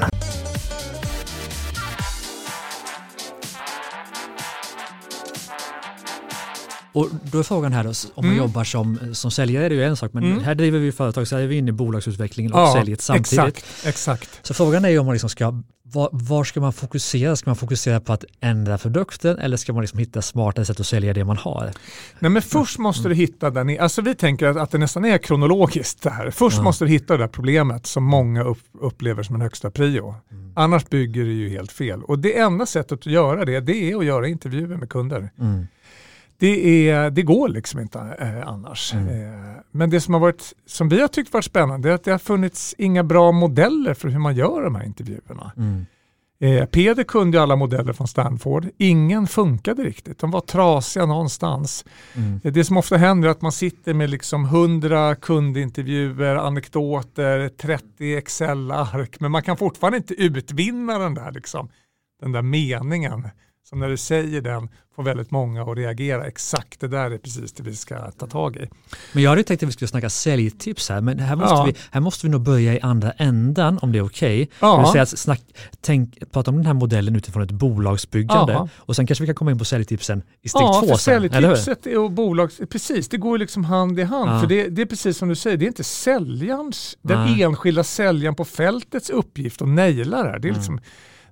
Och 6.94 7.10
då 7.32 7.40
är 7.40 7.44
frågan 7.44 7.74
här 7.74 7.84
då, 7.84 7.90
om 7.90 7.96
man 8.16 8.26
mm. 8.26 8.38
jobbar 8.38 8.64
som, 8.64 9.00
som 9.14 9.32
säljare 9.32 9.66
är 9.66 9.70
det 9.70 9.76
ju 9.76 9.84
en 9.84 9.98
sak, 9.98 10.14
men 10.14 10.24
mm. 10.24 10.44
här 10.44 10.56
driver 10.56 10.80
vi 10.80 10.92
företag 10.92 11.28
så 11.28 11.36
är 11.36 11.48
vi 11.48 11.56
inne 11.56 11.70
i 11.70 11.72
bolagsutvecklingen 11.72 12.54
och 12.54 12.60
ja, 12.60 12.74
säljet 12.74 13.02
samtidigt. 13.02 13.58
Exakt, 13.58 13.86
exakt. 13.86 14.40
Så 14.42 14.54
frågan 14.54 14.86
är 14.86 14.90
ju 14.90 15.00
om 15.00 15.06
man 15.06 15.14
liksom 15.14 15.30
ska, 15.30 15.64
var, 15.84 16.10
var, 16.12 16.44
ska 16.44 16.62
man 16.62 16.74
fokusera? 16.74 17.36
Ska 17.36 17.50
man 17.50 17.56
fokusera 17.56 18.00
på 18.00 18.14
att 18.14 18.26
ändra 18.40 18.78
produkten 18.78 19.38
eller 19.38 19.58
ska 19.58 19.74
man 19.74 19.82
liksom 19.82 20.00
hitta 20.00 20.22
smartare 20.22 20.66
sätt 20.66 20.80
att 20.80 20.88
sälja 20.88 21.14
det 21.14 21.26
man 21.26 21.38
har? 21.38 21.72
Nej 22.20 22.32
men 22.32 22.42
först 22.42 22.78
måste 22.78 23.10
du 23.10 23.16
hitta 23.16 23.50
den, 23.50 23.80
alltså 23.80 24.02
vi 24.02 24.16
tänker 24.16 24.48
att, 24.48 24.58
att 24.58 24.72
det 24.72 24.78
nästan 24.78 25.06
är 25.06 25.18
kronologiskt 25.18 26.02
det 26.02 26.10
här. 26.10 26.32
Först 26.32 26.58
ja. 26.58 26.64
måste 26.64 26.86
du 26.86 26.92
hitta 26.92 27.18
det 27.18 27.24
där 27.24 27.28
problemet 27.28 27.86
som 27.86 28.04
många 28.04 28.44
upp, 28.44 28.62
upplever 28.82 29.24
som 29.24 29.36
en 29.36 29.42
högsta 29.42 29.72
prio. 29.72 30.16
Mm. 30.32 30.54
Annars 30.56 30.90
bygger 30.90 31.24
det 31.24 31.34
ju 31.34 31.50
helt 31.50 31.72
fel. 31.72 32.04
Och 32.04 32.20
det 32.20 32.38
enda 32.38 32.66
sättet 32.66 33.00
att 33.00 33.06
göra 33.06 33.46
det, 33.46 33.60
det 33.60 33.92
är 33.92 33.98
att 33.98 34.06
göra 34.06 34.28
intervjuer 34.28 34.78
med 34.78 34.90
kunder. 34.90 35.30
Det, 36.38 36.90
är, 36.90 37.10
det 37.10 37.22
går 37.22 37.48
liksom 37.50 37.80
inte 37.80 38.00
eh, 38.20 38.48
annars. 38.48 38.94
Mm. 38.94 39.08
Eh, 39.08 39.56
men 39.72 39.90
det 39.90 40.02
som, 40.02 40.14
har 40.14 40.22
varit, 40.22 40.54
som 40.66 40.90
vi 40.90 41.02
har 41.02 41.08
tyckt 41.08 41.34
varit 41.34 41.46
spännande 41.46 41.90
är 41.90 41.94
att 41.94 42.04
det 42.04 42.12
har 42.12 42.20
funnits 42.20 42.76
inga 42.78 43.04
bra 43.04 43.32
modeller 43.32 43.94
för 43.94 44.10
hur 44.10 44.20
man 44.20 44.36
gör 44.36 44.64
de 44.64 44.76
här 44.76 44.84
intervjuerna. 44.84 45.52
Mm. 45.58 45.86
Eh, 46.44 46.66
Peder 46.66 47.04
kunde 47.04 47.38
ju 47.38 47.42
alla 47.44 47.56
modeller 47.56 47.94
från 47.94 48.08
Stanford. 48.08 48.70
Ingen 48.78 49.28
funkade 49.28 49.84
riktigt. 49.84 50.20
De 50.20 50.32
var 50.32 50.42
trasiga 50.42 51.06
någonstans. 51.06 51.86
Mm. 52.16 52.42
Eh, 52.44 52.54
det 52.54 52.64
som 52.64 52.78
ofta 52.78 52.98
händer 52.98 53.28
är 53.28 53.32
att 53.32 53.42
man 53.42 53.52
sitter 53.52 53.94
med 53.94 54.10
liksom 54.10 54.46
100 54.46 55.16
kundintervjuer, 55.16 56.36
anekdoter, 56.36 57.50
30 57.50 58.16
Excel-ark, 58.16 59.20
men 59.20 59.32
man 59.32 59.44
kan 59.44 59.58
fortfarande 59.58 59.98
inte 59.98 60.14
utvinna 60.14 61.00
den 61.00 61.14
där, 61.14 61.32
liksom, 61.32 61.70
den 62.22 62.32
där 62.32 62.42
meningen 62.42 63.28
som 63.64 63.80
när 63.80 63.90
du 63.90 63.98
säger 63.98 64.42
den 64.42 64.70
får 64.96 65.04
väldigt 65.04 65.32
många 65.32 65.64
att 65.64 65.78
reagera. 65.78 66.28
Exakt 66.28 66.80
det 66.80 66.88
där 66.88 67.12
är 67.12 67.18
precis 67.18 67.54
det 67.54 67.64
vi 67.64 67.76
ska 67.76 68.12
ta 68.12 68.28
tag 68.28 68.56
i. 68.56 68.70
Men 69.14 69.24
jag 69.24 69.30
hade 69.30 69.44
tänkt 69.44 69.64
att 69.64 69.70
vi 69.70 69.74
skulle 69.74 69.88
snacka 69.88 70.10
säljtips 70.10 70.90
här, 70.90 71.02
men 71.02 71.20
här 71.20 71.36
måste, 71.36 71.56
ja. 71.56 71.64
vi, 71.64 71.76
här 71.92 72.02
måste 72.02 72.28
vi 72.28 72.32
nog 72.32 72.42
börja 72.42 72.74
i 72.74 72.80
andra 72.80 73.12
ändan 73.12 73.80
om 73.82 73.92
det 73.92 73.98
är 73.98 74.06
okej. 74.06 74.50
Okay. 74.62 74.92
Ja. 74.96 75.06
snack, 75.06 75.42
tänk, 75.82 76.32
prata 76.32 76.52
om 76.52 76.58
den 76.58 76.66
här 76.66 76.74
modellen 76.74 77.16
utifrån 77.16 77.44
ett 77.44 77.52
bolagsbyggande 77.52 78.54
ja. 78.54 78.68
och 78.78 78.96
sen 78.96 79.08
kanske 79.08 79.24
vi 79.24 79.26
kan 79.26 79.36
komma 79.36 79.52
in 79.52 79.60
på 79.60 79.66
säljtipsen 79.66 80.24
i 80.42 80.50
steg 80.50 80.62
ja, 80.62 80.82
två. 80.82 80.88
För 80.88 80.96
säljtipset 80.96 81.86
och 81.86 82.12
bolags, 82.12 82.62
precis, 82.70 83.10
det 83.10 83.18
går 83.18 83.38
liksom 83.38 83.64
hand 83.64 84.00
i 84.00 84.04
hand. 84.04 84.42
För 84.42 84.48
det, 84.48 84.68
det, 84.68 84.82
är 84.82 84.86
precis 84.86 85.18
som 85.18 85.30
du 85.30 85.36
säger, 85.36 85.58
det 85.58 85.66
är 85.66 85.68
inte 85.68 85.84
säljarens, 85.84 86.98
den 87.02 87.42
enskilda 87.42 87.84
säljaren 87.84 88.36
på 88.36 88.46
fältets 88.46 89.10
uppgift 89.10 89.62
att 89.62 89.68
naila 89.68 90.24
det 90.24 90.30
här. 90.30 90.40
Det 90.40 90.48
är 90.48 90.54
mm. 90.54 90.80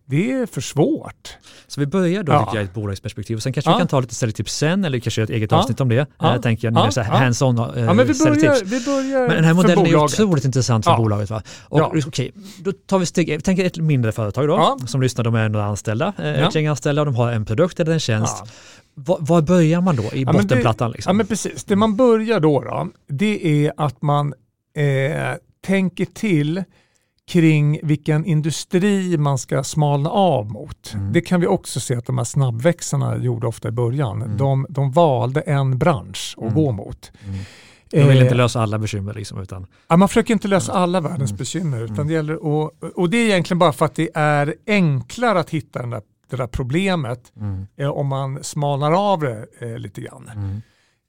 Det 0.05 0.31
är 0.31 0.45
för 0.45 0.61
svårt. 0.61 1.37
Så 1.67 1.79
vi 1.79 1.85
börjar 1.85 2.23
då 2.23 2.31
ja. 2.31 2.39
tycker 2.39 2.57
jag, 2.57 2.63
i 2.63 2.67
ett 2.67 2.73
bolagsperspektiv 2.73 3.37
och 3.37 3.43
sen 3.43 3.53
kanske 3.53 3.71
ja. 3.71 3.75
vi 3.75 3.79
kan 3.79 3.87
ta 3.87 3.99
lite 3.99 4.15
säljtips 4.15 4.57
sen 4.57 4.85
eller 4.85 4.99
kanske 4.99 5.23
ett 5.23 5.29
eget 5.29 5.51
ja. 5.51 5.57
avsnitt 5.57 5.81
om 5.81 5.89
det. 5.89 6.07
Ja. 6.19 6.35
Äh, 6.35 6.41
tänker 6.41 6.71
jag, 6.71 6.85
ja. 6.85 6.91
så 6.91 7.01
hands-on 7.01 7.57
ja, 7.57 7.93
men 7.93 8.07
vi 8.07 8.13
börjar, 8.13 8.65
vi 8.65 8.85
börjar 8.85 9.27
Men 9.27 9.35
den 9.35 9.43
här 9.43 9.53
modellen 9.53 9.85
är 9.85 9.95
otroligt 9.95 10.45
intressant 10.45 10.85
för 10.85 10.97
bolaget. 10.97 11.29
Va? 11.29 11.43
Och, 11.63 11.79
ja. 11.79 11.93
Okej, 12.07 12.31
då 12.57 12.71
tar 12.71 12.99
vi 12.99 13.05
steg, 13.05 13.27
vi 13.27 13.41
tänker 13.41 13.65
ett 13.65 13.77
mindre 13.77 14.11
företag 14.11 14.47
då, 14.47 14.77
som 14.87 15.01
lyssnar, 15.01 15.23
de 15.23 15.35
är 15.35 15.49
några 15.49 15.65
anställda, 15.65 16.13
äh, 16.17 16.47
ett 16.47 16.55
gäng 16.55 16.67
anställda 16.67 17.01
och 17.01 17.05
de 17.05 17.15
har 17.15 17.31
en 17.31 17.45
produkt 17.45 17.79
eller 17.79 17.91
en 17.91 17.99
tjänst. 17.99 18.43
Var, 18.93 19.17
var, 19.19 19.41
börjar 19.41 19.81
man 19.81 19.95
då 19.95 20.03
i 20.03 20.23
ja, 20.23 20.33
bottenplattan? 20.33 20.91
Liksom? 20.91 21.09
Ja 21.09 21.13
men 21.13 21.27
precis, 21.27 21.63
det 21.63 21.75
man 21.75 21.95
börjar 21.95 22.39
då, 22.39 22.61
då 22.61 22.87
det 23.07 23.65
är 23.65 23.73
att 23.77 24.01
man 24.01 24.33
eh, 24.75 25.35
tänker 25.65 26.05
till 26.05 26.63
kring 27.27 27.79
vilken 27.83 28.25
industri 28.25 29.17
man 29.17 29.37
ska 29.37 29.63
smalna 29.63 30.09
av 30.09 30.51
mot. 30.51 30.93
Mm. 30.93 31.13
Det 31.13 31.21
kan 31.21 31.41
vi 31.41 31.47
också 31.47 31.79
se 31.79 31.95
att 31.95 32.05
de 32.05 32.17
här 32.17 32.25
snabbväxarna 32.25 33.17
gjorde 33.17 33.47
ofta 33.47 33.67
i 33.67 33.71
början. 33.71 34.21
Mm. 34.21 34.37
De, 34.37 34.65
de 34.69 34.91
valde 34.91 35.41
en 35.41 35.77
bransch 35.77 36.35
att 36.37 36.43
mm. 36.43 36.53
gå 36.53 36.71
mot. 36.71 37.11
Mm. 37.25 37.39
De 37.91 38.03
vill 38.03 38.17
inte 38.17 38.33
eh, 38.33 38.35
lösa 38.37 38.61
alla 38.61 38.79
bekymmer. 38.79 39.13
Liksom, 39.13 39.41
utan... 39.41 39.67
ja, 39.87 39.97
man 39.97 40.07
försöker 40.07 40.33
inte 40.33 40.47
lösa 40.47 40.73
alla 40.73 41.01
världens 41.01 41.31
mm. 41.31 41.37
bekymmer. 41.37 41.81
Utan 41.81 41.95
mm. 41.95 42.07
det 42.07 42.13
gäller 42.13 42.45
och, 42.45 42.71
och 42.95 43.09
det 43.09 43.17
är 43.17 43.25
egentligen 43.25 43.59
bara 43.59 43.73
för 43.73 43.85
att 43.85 43.95
det 43.95 44.09
är 44.13 44.55
enklare 44.67 45.39
att 45.39 45.49
hitta 45.49 45.79
den 45.79 45.89
där, 45.89 46.01
det 46.29 46.37
där 46.37 46.47
problemet 46.47 47.31
eh, 47.77 47.89
om 47.89 48.07
man 48.07 48.43
smalnar 48.43 49.11
av 49.11 49.19
det 49.19 49.45
eh, 49.59 49.77
lite 49.77 50.01
grann. 50.01 50.61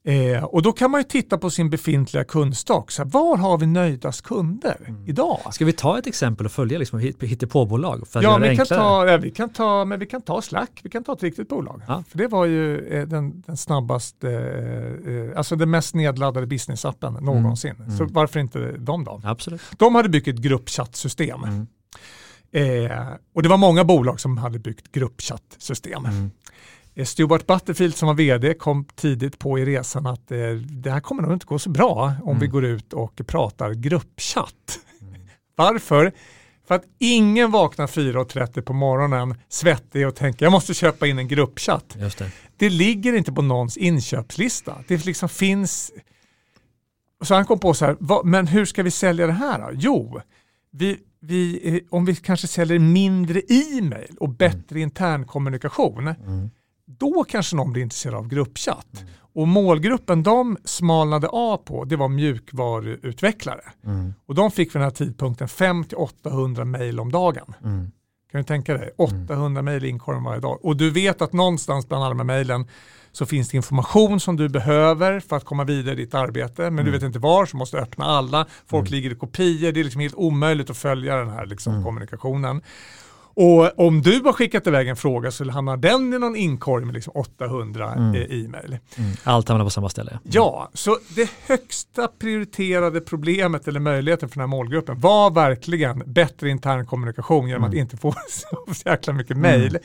Eh, 0.04 0.44
och 0.44 0.62
då 0.62 0.73
kan 0.73 0.90
man 0.90 1.00
ju 1.00 1.04
titta 1.04 1.38
på 1.38 1.50
sin 1.50 1.71
befintliga 1.71 2.25
kundstock. 2.25 2.90
Så 2.90 3.02
här, 3.02 3.11
var 3.11 3.37
har 3.37 3.59
vi 3.59 3.66
nöjdast 3.66 4.23
kunder 4.23 4.76
mm. 4.87 5.09
idag? 5.09 5.40
Ska 5.52 5.64
vi 5.64 5.73
ta 5.73 5.99
ett 5.99 6.06
exempel 6.06 6.47
och 6.47 6.52
följa 6.52 6.78
liksom 6.78 6.99
hittepåbolag? 6.99 8.09
För 8.09 8.18
att 8.18 8.25
ja, 8.25 8.38
vi 8.38 8.56
kan, 8.56 8.66
ta, 8.66 9.06
ja, 9.06 9.16
vi, 9.16 9.30
kan 9.30 9.49
ta, 9.49 9.85
men 9.85 10.00
vi 10.00 10.06
kan 10.06 10.23
ta 10.23 10.42
Slack, 10.42 10.80
vi 10.82 10.90
kan 10.90 11.04
ta 11.04 11.12
ett 11.12 11.23
riktigt 11.23 11.49
bolag. 11.49 11.82
Ja. 11.88 12.04
För 12.09 12.18
det 12.18 12.26
var 12.26 12.47
ju 12.47 12.88
eh, 12.88 13.09
den, 13.09 13.40
den 13.47 13.56
snabbaste, 13.56 14.30
eh, 14.30 15.14
eh, 15.14 15.38
alltså 15.38 15.56
den 15.56 15.71
mest 15.71 15.94
nedladdade 15.94 16.47
businessappen 16.47 17.12
någonsin. 17.12 17.75
Mm. 17.78 17.99
Så 17.99 18.04
varför 18.04 18.40
inte 18.40 18.73
de 18.78 19.04
då? 19.04 19.21
Absolut. 19.25 19.61
De 19.76 19.94
hade 19.94 20.09
byggt 20.09 20.28
ett 20.28 20.38
gruppchattsystem. 20.38 21.44
Mm. 21.44 21.66
Eh, 22.52 23.09
och 23.35 23.42
det 23.42 23.49
var 23.49 23.56
många 23.56 23.85
bolag 23.85 24.21
som 24.21 24.38
hade 24.38 24.59
byggt 24.59 24.92
gruppchattsystem. 24.92 26.06
Eh, 26.94 27.04
Stuart 27.04 27.46
Butterfield 27.46 27.96
som 27.96 28.06
var 28.06 28.14
vd 28.14 28.54
kom 28.54 28.84
tidigt 28.84 29.38
på 29.38 29.58
i 29.58 29.64
resan 29.64 30.06
att 30.06 30.30
eh, 30.30 30.38
det 30.54 30.90
här 30.90 31.00
kommer 31.00 31.22
nog 31.22 31.32
inte 31.32 31.46
gå 31.46 31.58
så 31.58 31.70
bra 31.70 32.14
om 32.22 32.28
mm. 32.28 32.40
vi 32.40 32.46
går 32.46 32.64
ut 32.64 32.92
och 32.92 33.20
pratar 33.26 33.72
gruppchatt. 33.72 34.78
Mm. 35.00 35.20
Varför? 35.56 36.12
För 36.66 36.75
att 36.75 36.84
ingen 36.99 37.50
vaknar 37.50 37.87
4.30 37.87 38.62
på 38.62 38.72
morgonen 38.72 39.34
svettig 39.49 40.08
och 40.08 40.16
tänker 40.16 40.46
jag 40.46 40.52
måste 40.52 40.75
köpa 40.75 41.06
in 41.06 41.18
en 41.18 41.28
gruppchatt. 41.28 41.96
Det. 41.99 42.30
det. 42.56 42.70
ligger 42.70 43.12
inte 43.12 43.32
på 43.32 43.42
någons 43.42 43.76
inköpslista. 43.76 44.76
Det 44.88 45.04
liksom 45.04 45.28
finns... 45.28 45.92
Så 47.25 47.34
han 47.34 47.46
kom 47.46 47.58
på 47.58 47.75
så 47.75 47.84
här, 47.84 47.96
vad, 48.00 48.26
men 48.26 48.46
hur 48.46 48.64
ska 48.64 48.82
vi 48.82 48.90
sälja 48.90 49.26
det 49.26 49.32
här 49.32 49.58
då? 49.58 49.70
Jo, 49.72 50.20
vi, 50.70 50.99
vi, 51.20 51.61
eh, 51.75 51.82
om 51.90 52.04
vi 52.04 52.16
kanske 52.16 52.46
säljer 52.46 52.78
mindre 52.78 53.40
e-mail 53.49 54.16
och 54.20 54.28
bättre 54.28 54.76
mm. 54.76 54.82
internkommunikation 54.82 56.08
mm 56.08 56.50
då 57.02 57.25
kanske 57.25 57.56
någon 57.56 57.73
blir 57.73 57.82
intresserad 57.82 58.14
av 58.14 58.28
gruppchatt. 58.28 59.00
Mm. 59.00 59.12
Och 59.35 59.49
målgruppen 59.49 60.23
de 60.23 60.56
smalnade 60.64 61.28
av 61.28 61.56
på, 61.56 61.85
det 61.85 61.97
var 61.97 62.09
mjukvaruutvecklare. 62.09 63.62
Mm. 63.87 64.14
Och 64.26 64.35
de 64.35 64.50
fick 64.50 64.68
vid 64.68 64.80
den 64.80 64.82
här 64.82 64.90
tidpunkten 64.90 65.47
500-800 65.49 66.64
mejl 66.64 67.00
om 67.00 67.12
dagen. 67.12 67.54
Mm. 67.64 67.90
Kan 68.30 68.40
du 68.40 68.44
tänka 68.44 68.75
dig? 68.75 68.90
800 68.99 69.44
mm. 69.44 69.64
mejl 69.64 69.85
inkorgen 69.85 70.25
varje 70.25 70.40
dag. 70.40 70.64
Och 70.64 70.76
du 70.76 70.90
vet 70.90 71.23
att 71.23 71.32
någonstans 71.32 71.88
bland 71.88 72.04
alla 72.04 72.14
de 72.14 72.18
här 72.18 72.25
mejlen 72.25 72.66
så 73.12 73.26
finns 73.26 73.49
det 73.49 73.56
information 73.56 74.21
som 74.21 74.37
du 74.37 74.49
behöver 74.49 75.21
för 75.21 75.37
att 75.37 75.44
komma 75.44 75.64
vidare 75.64 75.94
i 75.94 75.97
ditt 75.97 76.14
arbete. 76.14 76.62
Men 76.62 76.76
du 76.76 76.80
mm. 76.80 76.92
vet 76.92 77.02
inte 77.02 77.18
var, 77.18 77.47
så 77.47 77.56
måste 77.56 77.76
du 77.76 77.82
öppna 77.82 78.04
alla. 78.04 78.47
Folk 78.66 78.88
mm. 78.88 78.97
ligger 78.97 79.12
i 79.12 79.14
kopior, 79.14 79.73
det 79.73 79.80
är 79.80 79.85
liksom 79.85 80.00
helt 80.00 80.14
omöjligt 80.14 80.71
att 80.71 80.76
följa 80.76 81.16
den 81.16 81.30
här 81.30 81.47
liksom, 81.47 81.73
mm. 81.73 81.85
kommunikationen. 81.85 82.62
Och 83.34 83.78
om 83.78 84.02
du 84.02 84.20
har 84.20 84.32
skickat 84.32 84.66
iväg 84.66 84.88
en 84.88 84.96
fråga 84.96 85.30
så 85.30 85.50
hamnar 85.50 85.76
den 85.76 86.14
i 86.14 86.18
någon 86.18 86.36
inkorg 86.36 86.84
med 86.84 86.94
liksom 86.94 87.12
800 87.16 87.92
mm. 87.92 88.14
Eh, 88.14 88.44
e-mail. 88.44 88.78
Mm. 88.96 89.12
Allt 89.24 89.48
hamnar 89.48 89.64
på 89.64 89.70
samma 89.70 89.88
ställe. 89.88 90.10
Mm. 90.10 90.22
Ja, 90.24 90.70
så 90.74 90.98
det 91.16 91.30
högsta 91.46 92.08
prioriterade 92.08 93.00
problemet 93.00 93.68
eller 93.68 93.80
möjligheten 93.80 94.28
för 94.28 94.34
den 94.34 94.40
här 94.40 94.56
målgruppen 94.56 95.00
var 95.00 95.30
verkligen 95.30 96.02
bättre 96.06 96.50
intern 96.50 96.86
kommunikation 96.86 97.48
genom 97.48 97.64
att 97.64 97.72
mm. 97.72 97.82
inte 97.82 97.96
få 97.96 98.14
så 98.28 98.72
jäkla 98.84 99.12
mycket 99.12 99.36
mail. 99.36 99.78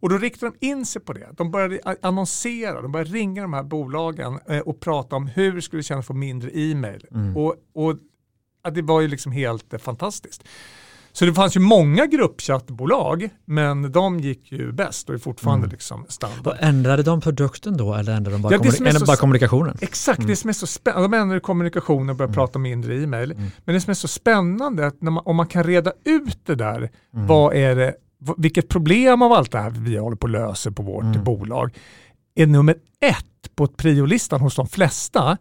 Och 0.00 0.08
då 0.08 0.18
riktar 0.18 0.46
de 0.46 0.66
in 0.66 0.86
sig 0.86 1.02
på 1.02 1.12
det. 1.12 1.28
De 1.32 1.50
började 1.50 1.96
annonsera, 2.02 2.82
de 2.82 2.92
började 2.92 3.10
ringa 3.10 3.42
de 3.42 3.52
här 3.52 3.62
bolagen 3.62 4.38
eh, 4.48 4.58
och 4.58 4.80
prata 4.80 5.16
om 5.16 5.26
hur 5.26 5.52
det 5.52 5.62
skulle 5.62 5.82
kännas 5.82 6.02
att 6.02 6.06
få 6.06 6.14
mindre 6.14 6.50
e-mail. 6.54 7.06
Mm. 7.10 7.36
Och, 7.36 7.54
och 7.74 7.98
det 8.72 8.82
var 8.82 9.00
ju 9.00 9.08
liksom 9.08 9.32
helt 9.32 9.72
eh, 9.72 9.78
fantastiskt. 9.78 10.44
Så 11.18 11.24
det 11.24 11.34
fanns 11.34 11.56
ju 11.56 11.60
många 11.60 12.06
gruppchattbolag, 12.06 13.28
men 13.44 13.92
de 13.92 14.20
gick 14.20 14.52
ju 14.52 14.72
bäst 14.72 15.08
och 15.08 15.14
är 15.14 15.18
fortfarande 15.18 15.64
mm. 15.64 15.70
liksom 15.70 16.06
standard. 16.08 16.46
Och 16.46 16.54
ändrade 16.62 17.02
de 17.02 17.20
produkten 17.20 17.76
då 17.76 17.94
eller 17.94 18.12
ändrade 18.12 18.36
de 18.36 18.42
bara, 18.42 18.52
ja, 18.52 18.58
kommunik 18.58 19.06
bara 19.06 19.16
kommunikationen? 19.16 19.76
Exakt, 19.80 20.18
mm. 20.18 20.30
det 20.30 20.36
som 20.36 20.48
är 20.48 20.54
så 20.54 20.66
spännande, 20.66 21.08
de 21.08 21.14
ändrade 21.14 21.40
kommunikationen 21.40 22.10
och 22.10 22.16
började 22.16 22.32
mm. 22.32 22.34
prata 22.34 22.58
mindre 22.58 23.02
e-mail. 23.02 23.32
Mm. 23.32 23.50
Men 23.64 23.74
det 23.74 23.80
som 23.80 23.90
är 23.90 23.94
så 23.94 24.08
spännande 24.08 24.82
är 24.82 24.86
att 24.86 25.02
man, 25.02 25.22
om 25.24 25.36
man 25.36 25.46
kan 25.46 25.64
reda 25.64 25.92
ut 26.04 26.38
det 26.46 26.54
där, 26.54 26.76
mm. 26.76 27.26
vad 27.26 27.54
är 27.54 27.76
det, 27.76 27.94
vilket 28.36 28.68
problem 28.68 29.22
av 29.22 29.32
allt 29.32 29.52
det 29.52 29.58
här 29.58 29.70
vi 29.70 29.96
håller 29.96 30.16
på 30.16 30.26
att 30.26 30.30
lösa 30.30 30.70
på 30.70 30.82
vårt 30.82 31.04
mm. 31.04 31.24
bolag, 31.24 31.78
är 32.34 32.46
nummer 32.46 32.74
ett 33.00 33.56
på 33.56 33.66
priolistan 33.66 34.40
hos 34.40 34.54
de 34.54 34.68
flesta, 34.68 35.38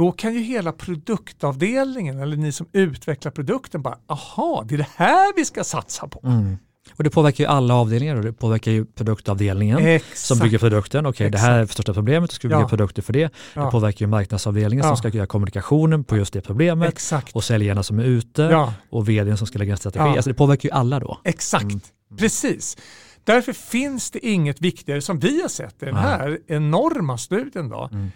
då 0.00 0.12
kan 0.12 0.34
ju 0.34 0.40
hela 0.40 0.72
produktavdelningen 0.72 2.18
eller 2.18 2.36
ni 2.36 2.52
som 2.52 2.66
utvecklar 2.72 3.32
produkten 3.32 3.82
bara, 3.82 3.98
aha, 4.06 4.64
det 4.68 4.74
är 4.74 4.78
det 4.78 4.86
här 4.96 5.36
vi 5.36 5.44
ska 5.44 5.64
satsa 5.64 6.08
på. 6.08 6.20
Mm. 6.24 6.58
Och 6.96 7.04
det 7.04 7.10
påverkar 7.10 7.44
ju 7.44 7.50
alla 7.50 7.74
avdelningar 7.74 8.16
och 8.16 8.22
det 8.22 8.32
påverkar 8.32 8.70
ju 8.70 8.84
produktavdelningen 8.84 9.78
Exakt. 9.78 10.18
som 10.18 10.38
bygger 10.38 10.58
produkten. 10.58 11.06
Okej, 11.06 11.26
okay, 11.26 11.30
det 11.30 11.38
här 11.38 11.58
är 11.58 11.66
största 11.66 11.94
problemet, 11.94 12.30
då 12.30 12.34
ska 12.34 12.48
vi 12.48 12.54
bygga 12.54 12.60
ja. 12.60 12.68
produkter 12.68 13.02
för 13.02 13.12
det. 13.12 13.32
Ja. 13.54 13.64
Det 13.64 13.70
påverkar 13.70 14.04
ju 14.04 14.06
marknadsavdelningen 14.06 14.84
ja. 14.84 14.88
som 14.88 14.96
ska 14.96 15.08
göra 15.08 15.26
kommunikationen 15.26 16.04
på 16.04 16.16
just 16.16 16.32
det 16.32 16.40
problemet 16.40 16.88
Exakt. 16.88 17.36
och 17.36 17.44
säljarna 17.44 17.82
som 17.82 17.98
är 17.98 18.04
ute 18.04 18.72
och 18.90 19.08
vdn 19.08 19.36
som 19.36 19.46
ska 19.46 19.58
lägga 19.58 19.72
en 19.72 19.78
strategi. 19.78 20.16
Alltså 20.16 20.30
det 20.30 20.34
påverkar 20.34 20.68
ju 20.68 20.72
alla 20.72 21.00
då. 21.00 21.20
Exakt, 21.24 21.64
mm. 21.64 21.80
precis. 22.18 22.76
Därför 23.24 23.52
finns 23.52 24.10
det 24.10 24.26
inget 24.26 24.60
viktigare 24.60 25.00
som 25.00 25.18
vi 25.18 25.42
har 25.42 25.48
sett 25.48 25.82
i 25.82 25.86
den 25.86 25.96
här 25.96 26.38
enorma 26.46 27.18
studien 27.18 27.68
då, 27.68 27.88
mm. 27.92 28.10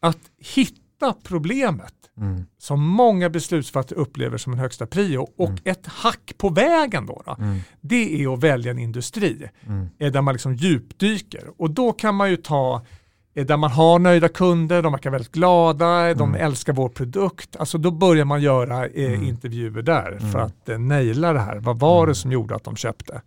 att 0.00 0.18
hitta 0.38 0.81
hitta 1.02 1.20
problemet 1.22 1.94
mm. 2.16 2.46
som 2.58 2.86
många 2.86 3.30
beslutsfattare 3.30 3.98
upplever 3.98 4.38
som 4.38 4.52
en 4.52 4.58
högsta 4.58 4.86
prio 4.86 5.28
och 5.36 5.48
mm. 5.48 5.60
ett 5.64 5.86
hack 5.86 6.32
på 6.36 6.48
vägen 6.48 7.06
då, 7.06 7.22
då 7.26 7.36
mm. 7.38 7.58
det 7.80 8.24
är 8.24 8.34
att 8.34 8.42
välja 8.42 8.70
en 8.70 8.78
industri 8.78 9.48
mm. 9.66 9.88
där 10.12 10.22
man 10.22 10.34
liksom 10.34 10.54
djupdyker 10.54 11.44
och 11.58 11.70
då 11.70 11.92
kan 11.92 12.14
man 12.14 12.30
ju 12.30 12.36
ta 12.36 12.82
Eh, 13.34 13.46
där 13.46 13.56
man 13.56 13.70
har 13.70 13.98
nöjda 13.98 14.28
kunder, 14.28 14.82
de 14.82 14.92
verkar 14.92 15.10
väldigt 15.10 15.32
glada, 15.32 16.14
de 16.14 16.28
mm. 16.28 16.46
älskar 16.46 16.72
vår 16.72 16.88
produkt. 16.88 17.56
Alltså 17.56 17.78
då 17.78 17.90
börjar 17.90 18.24
man 18.24 18.42
göra 18.42 18.86
eh, 18.86 19.12
mm. 19.12 19.28
intervjuer 19.28 19.82
där 19.82 20.18
för 20.32 20.38
att 20.38 20.68
eh, 20.68 20.78
naila 20.78 21.32
det 21.32 21.40
här. 21.40 21.56
Vad 21.56 21.78
var 21.78 22.06
det 22.06 22.14
som 22.14 22.32
gjorde 22.32 22.54
att 22.54 22.64
de 22.64 22.76
köpte? 22.76 23.22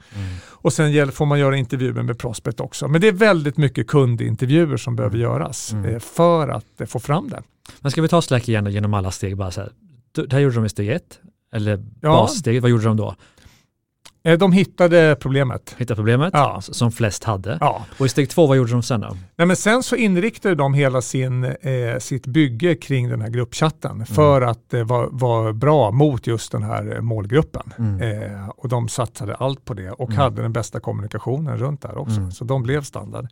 Och 0.48 0.74
sen 0.74 1.12
får 1.12 1.26
man 1.26 1.40
göra 1.40 1.58
intervjuer 1.58 2.04
med 2.04 2.20
prospect 2.20 2.60
också. 2.60 2.88
Men 2.88 3.02
det 3.02 3.08
är 3.08 3.12
väldigt 3.12 3.58
mycket 3.58 3.88
kundintervjuer 3.88 4.78
som 4.78 4.96
behöver 4.96 5.18
göras 5.18 5.74
eh, 5.74 6.00
för 6.00 6.48
att 6.48 6.82
eh, 6.82 6.88
få 6.88 7.00
fram 7.00 7.30
det. 7.30 7.44
Men 7.80 7.92
ska 7.92 8.02
vi 8.02 8.08
ta 8.08 8.22
Slack 8.22 8.50
igen 8.50 8.72
genom 8.72 8.94
alla 8.94 9.12
steg? 9.12 9.38
Bara 9.38 9.52
så 9.52 9.62
här. 9.62 9.72
Det 10.12 10.34
här 10.34 10.40
gjorde 10.40 10.56
de 10.56 10.66
i 10.66 10.70
steg 10.70 10.90
ett, 10.90 11.20
eller 11.54 11.86
ja. 12.02 12.10
bassteget, 12.10 12.62
vad 12.62 12.72
gjorde 12.72 12.84
de 12.84 12.98
då? 12.98 13.16
Eh, 14.26 14.38
de 14.38 14.52
hittade 14.52 15.18
problemet. 15.20 15.76
Hittade 15.78 15.96
problemet, 15.96 16.30
ja. 16.34 16.62
som 16.62 16.92
flest 16.92 17.24
hade. 17.24 17.58
Ja. 17.62 17.86
Och 17.98 18.06
i 18.06 18.10
steg 18.10 18.30
två, 18.30 18.48
vad 18.48 18.58
gjorde 18.58 18.72
de 18.72 18.84
sen 18.84 19.02
då? 19.02 19.18
Nej, 19.36 19.48
men 19.48 19.56
sen 19.56 19.84
så 19.84 19.96
inriktade 19.96 20.56
de 20.56 20.74
hela 20.74 21.02
sin, 21.02 21.44
eh, 21.44 22.00
sitt 22.00 22.28
bygge 22.28 22.76
kring 22.76 23.10
den 23.10 23.22
här 23.22 23.30
gruppchatten 23.30 23.92
mm. 23.92 24.06
för 24.06 24.42
att 24.42 24.74
eh, 24.74 24.84
var, 24.84 25.10
var, 25.12 25.54
bra 25.54 25.92
mot 25.92 26.28
just 26.28 26.52
den 26.52 26.64
här 26.64 27.02
målgruppen. 27.02 27.74
Mm. 27.78 28.02
Eh, 28.02 28.50
och 28.50 28.70
de 28.70 28.88
satsade 28.90 29.36
allt 29.36 29.66
på 29.66 29.74
det 29.74 29.92
och 29.92 30.10
mm. 30.10 30.22
hade 30.22 30.42
den 30.42 30.54
bästa 30.54 30.80
kommunikationen 30.80 31.58
runt 31.58 31.82
där 31.82 31.98
också. 31.98 32.18
Mm. 32.18 32.32
Så 32.32 32.44
de 32.44 32.64
blev 32.64 32.82
standard. 32.82 33.28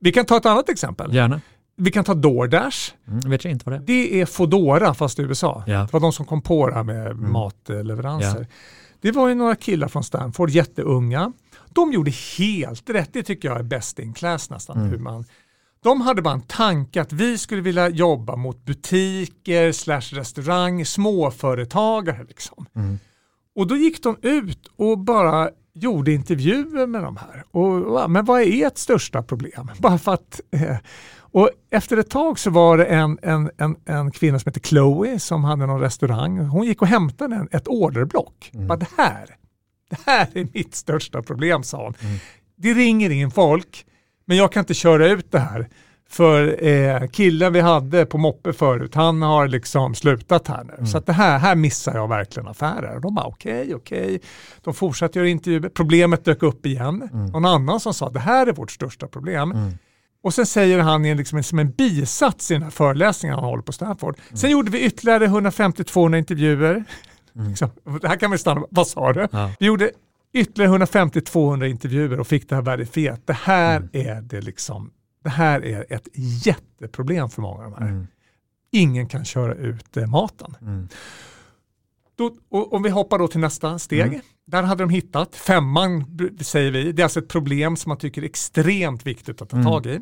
Vi 0.00 0.12
kan 0.12 0.24
ta 0.24 0.36
ett 0.36 0.46
annat 0.46 0.68
exempel. 0.68 1.14
Gärna. 1.14 1.40
Vi 1.76 1.90
kan 1.90 2.04
ta 2.04 2.14
DoorDash. 2.14 2.92
Mm, 3.08 3.30
vet 3.30 3.44
jag 3.44 3.52
inte 3.52 3.70
vad 3.70 3.80
det 3.80 3.82
är. 3.82 3.86
Det 3.86 4.20
är 4.20 4.26
Fodora 4.26 4.94
fast 4.94 5.18
i 5.18 5.22
USA. 5.22 5.64
Ja. 5.66 5.78
Det 5.78 5.92
var 5.92 6.00
de 6.00 6.12
som 6.12 6.26
kom 6.26 6.42
på 6.42 6.68
det 6.68 6.74
här 6.74 6.82
med 6.82 7.06
mm. 7.06 7.32
matleveranser. 7.32 8.40
Ja. 8.40 8.46
Det 9.00 9.12
var 9.12 9.28
ju 9.28 9.34
några 9.34 9.56
killar 9.56 9.88
från 9.88 10.04
Stanford, 10.04 10.50
jätteunga. 10.50 11.32
De 11.70 11.92
gjorde 11.92 12.10
helt 12.38 12.90
rätt, 12.90 13.10
det 13.12 13.22
tycker 13.22 13.48
jag 13.48 13.58
är 13.58 13.62
best 13.62 13.98
in 13.98 14.14
class 14.14 14.50
nästan. 14.50 14.76
Mm. 14.76 14.90
Hur 14.90 14.98
man, 14.98 15.24
de 15.82 16.00
hade 16.00 16.22
bara 16.22 16.34
en 16.34 16.42
tanke 16.42 17.00
att 17.00 17.12
vi 17.12 17.38
skulle 17.38 17.62
vilja 17.62 17.88
jobba 17.88 18.36
mot 18.36 18.64
butiker, 18.64 19.72
slash 19.72 20.00
restaurang, 20.00 20.86
småföretagare. 20.86 22.24
Liksom. 22.28 22.66
Mm. 22.76 22.98
Och 23.54 23.66
då 23.66 23.76
gick 23.76 24.02
de 24.02 24.16
ut 24.22 24.66
och 24.76 24.98
bara 24.98 25.50
gjorde 25.74 26.12
intervjuer 26.12 26.86
med 26.86 27.02
de 27.02 27.16
här. 27.16 27.44
Och, 27.50 28.10
men 28.10 28.24
vad 28.24 28.40
är 28.40 28.66
ert 28.66 28.78
största 28.78 29.22
problem? 29.22 29.70
Bara 29.78 29.98
för 29.98 30.14
att 30.14 30.40
eh, 30.50 30.76
och 31.32 31.50
efter 31.70 31.96
ett 31.96 32.10
tag 32.10 32.38
så 32.38 32.50
var 32.50 32.78
det 32.78 32.84
en, 32.84 33.18
en, 33.22 33.50
en, 33.58 33.76
en 33.84 34.10
kvinna 34.10 34.38
som 34.38 34.50
heter 34.50 34.68
Chloe 34.68 35.18
som 35.18 35.44
hade 35.44 35.66
någon 35.66 35.80
restaurang. 35.80 36.38
Hon 36.38 36.66
gick 36.66 36.82
och 36.82 36.88
hämtade 36.88 37.36
en, 37.36 37.48
ett 37.52 37.68
orderblock. 37.68 38.50
Mm. 38.54 38.66
Bara, 38.66 38.78
det, 38.78 38.88
här, 38.96 39.26
det 39.90 39.98
här 40.06 40.28
är 40.34 40.48
mitt 40.52 40.74
största 40.74 41.22
problem, 41.22 41.62
sa 41.62 41.84
hon. 41.84 41.94
Mm. 42.00 42.18
Det 42.56 42.74
ringer 42.74 43.10
in 43.10 43.30
folk, 43.30 43.86
men 44.24 44.36
jag 44.36 44.52
kan 44.52 44.60
inte 44.60 44.74
köra 44.74 45.08
ut 45.08 45.32
det 45.32 45.38
här. 45.38 45.68
För 46.08 46.64
eh, 46.66 47.08
killen 47.08 47.52
vi 47.52 47.60
hade 47.60 48.06
på 48.06 48.18
moppe 48.18 48.52
förut, 48.52 48.94
han 48.94 49.22
har 49.22 49.48
liksom 49.48 49.94
slutat 49.94 50.48
här 50.48 50.64
nu. 50.64 50.72
Mm. 50.72 50.86
Så 50.86 51.00
det 51.00 51.12
här, 51.12 51.38
här 51.38 51.54
missar 51.54 51.94
jag 51.94 52.08
verkligen 52.08 52.48
affärer. 52.48 52.94
Och 52.94 53.00
de 53.00 53.14
bara 53.14 53.26
okej, 53.26 53.62
okay, 53.62 53.74
okej. 53.74 54.04
Okay. 54.04 54.18
De 54.62 54.74
fortsatte 54.74 55.18
göra 55.18 55.28
intervjuer. 55.28 55.68
Problemet 55.68 56.24
dök 56.24 56.42
upp 56.42 56.66
igen. 56.66 57.08
Mm. 57.12 57.26
Någon 57.26 57.44
annan 57.44 57.80
som 57.80 57.94
sa 57.94 58.10
det 58.10 58.20
här 58.20 58.46
är 58.46 58.52
vårt 58.52 58.70
största 58.70 59.06
problem. 59.06 59.52
Mm. 59.52 59.72
Och 60.22 60.34
sen 60.34 60.46
säger 60.46 60.78
han 60.78 61.02
liksom 61.02 61.42
som 61.42 61.58
en 61.58 61.70
bisats 61.70 62.50
i 62.50 62.54
den 62.54 62.62
här 62.62 62.70
föreläsningen 62.70 63.34
han 63.34 63.44
håller 63.44 63.62
på 63.62 63.72
Stanford. 63.72 64.16
Mm. 64.28 64.36
Sen 64.36 64.50
gjorde 64.50 64.70
vi 64.70 64.80
ytterligare 64.80 65.26
150-200 65.26 66.18
intervjuer. 66.18 66.84
Mm. 67.36 67.48
Liksom, 67.48 67.70
det 68.00 68.08
här 68.08 68.16
kan 68.16 68.30
vi 68.30 68.38
stanna, 68.38 68.66
vad 68.70 68.86
sa 68.86 69.12
du? 69.12 69.28
Ja. 69.32 69.50
Vi 69.58 69.66
gjorde 69.66 69.90
ytterligare 70.32 70.78
150-200 70.78 71.66
intervjuer 71.66 72.20
och 72.20 72.26
fick 72.26 72.48
det 72.48 72.54
här 72.54 72.62
verifierat. 72.62 73.20
Det 73.24 73.32
här 73.32 73.76
mm. 73.76 73.90
är 73.92 74.20
det 74.20 74.40
liksom, 74.40 74.90
det 75.24 75.30
här 75.30 75.64
är 75.64 75.92
ett 75.92 76.08
jätteproblem 76.14 77.28
för 77.28 77.42
många 77.42 77.64
av 77.64 77.70
de 77.70 77.82
här. 77.82 77.90
Mm. 77.90 78.06
Ingen 78.70 79.08
kan 79.08 79.24
köra 79.24 79.54
ut 79.54 79.96
eh, 79.96 80.06
maten. 80.06 80.56
Då, 82.22 82.58
och 82.58 82.72
om 82.72 82.82
vi 82.82 82.90
hoppar 82.90 83.18
då 83.18 83.28
till 83.28 83.40
nästa 83.40 83.78
steg. 83.78 84.00
Mm. 84.00 84.20
Där 84.46 84.62
hade 84.62 84.82
de 84.82 84.90
hittat, 84.90 85.36
femman 85.36 86.04
säger 86.40 86.70
vi, 86.70 86.92
det 86.92 87.02
är 87.02 87.04
alltså 87.04 87.20
ett 87.20 87.28
problem 87.28 87.76
som 87.76 87.90
man 87.90 87.98
tycker 87.98 88.22
är 88.22 88.26
extremt 88.26 89.06
viktigt 89.06 89.42
att 89.42 89.48
ta 89.48 89.56
mm. 89.56 89.66
tag 89.66 89.86
i. 89.86 90.00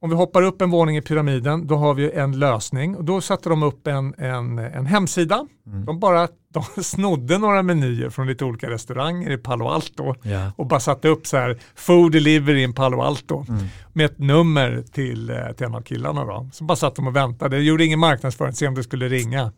Om 0.00 0.10
vi 0.10 0.16
hoppar 0.16 0.42
upp 0.42 0.62
en 0.62 0.70
våning 0.70 0.96
i 0.96 1.02
pyramiden, 1.02 1.66
då 1.66 1.76
har 1.76 1.94
vi 1.94 2.10
en 2.10 2.38
lösning. 2.38 2.96
Och 2.96 3.04
då 3.04 3.20
satte 3.20 3.48
de 3.48 3.62
upp 3.62 3.86
en, 3.86 4.14
en, 4.18 4.58
en 4.58 4.86
hemsida. 4.86 5.46
Mm. 5.66 5.84
De 5.84 6.00
bara 6.00 6.28
de 6.54 6.64
snodde 6.82 7.38
några 7.38 7.62
menyer 7.62 8.10
från 8.10 8.26
lite 8.26 8.44
olika 8.44 8.70
restauranger 8.70 9.30
i 9.30 9.38
Palo 9.38 9.68
Alto 9.68 10.14
yeah. 10.24 10.52
och 10.56 10.66
bara 10.66 10.80
satte 10.80 11.08
upp 11.08 11.26
så 11.26 11.36
här 11.36 11.58
food 11.74 12.12
delivery 12.12 12.62
in 12.62 12.74
Palo 12.74 13.00
Alto 13.00 13.44
mm. 13.48 13.64
med 13.92 14.06
ett 14.06 14.18
nummer 14.18 14.84
till, 14.92 15.30
eh, 15.30 15.36
till 15.56 15.66
en 15.66 15.74
av 15.74 15.80
killarna. 15.80 16.24
Då. 16.24 16.48
Så 16.52 16.64
bara 16.64 16.76
satt 16.76 16.96
de 16.96 17.06
och 17.06 17.16
väntade, 17.16 17.56
det 17.56 17.62
gjorde 17.62 17.84
ingen 17.84 17.98
marknadsföring, 17.98 18.52
se 18.52 18.68
om 18.68 18.74
det 18.74 18.82
skulle 18.82 19.08
ringa. 19.08 19.52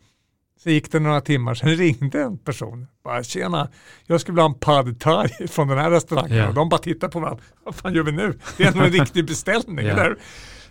Så 0.62 0.70
gick 0.70 0.92
det 0.92 1.00
några 1.00 1.20
timmar, 1.20 1.54
sen 1.54 1.76
ringde 1.76 2.22
en 2.22 2.38
person. 2.38 2.86
Bara, 3.04 3.22
tjena, 3.22 3.68
jag 4.06 4.20
skulle 4.20 4.34
vilja 4.34 4.42
ha 4.42 4.54
en 4.54 4.58
pad 4.58 5.00
thai 5.00 5.28
från 5.48 5.68
den 5.68 5.78
här 5.78 5.90
restaurangen. 5.90 6.32
Yeah. 6.32 6.48
Och 6.48 6.54
de 6.54 6.68
bara 6.68 6.80
tittade 6.80 7.12
på 7.12 7.20
varandra, 7.20 7.44
vad 7.64 7.74
fan 7.74 7.94
gör 7.94 8.02
vi 8.02 8.12
nu? 8.12 8.38
Det 8.56 8.64
är 8.64 8.82
en 8.84 8.90
riktig 8.90 9.26
beställning. 9.26 9.86
Yeah. 9.86 10.00
Eller? 10.00 10.16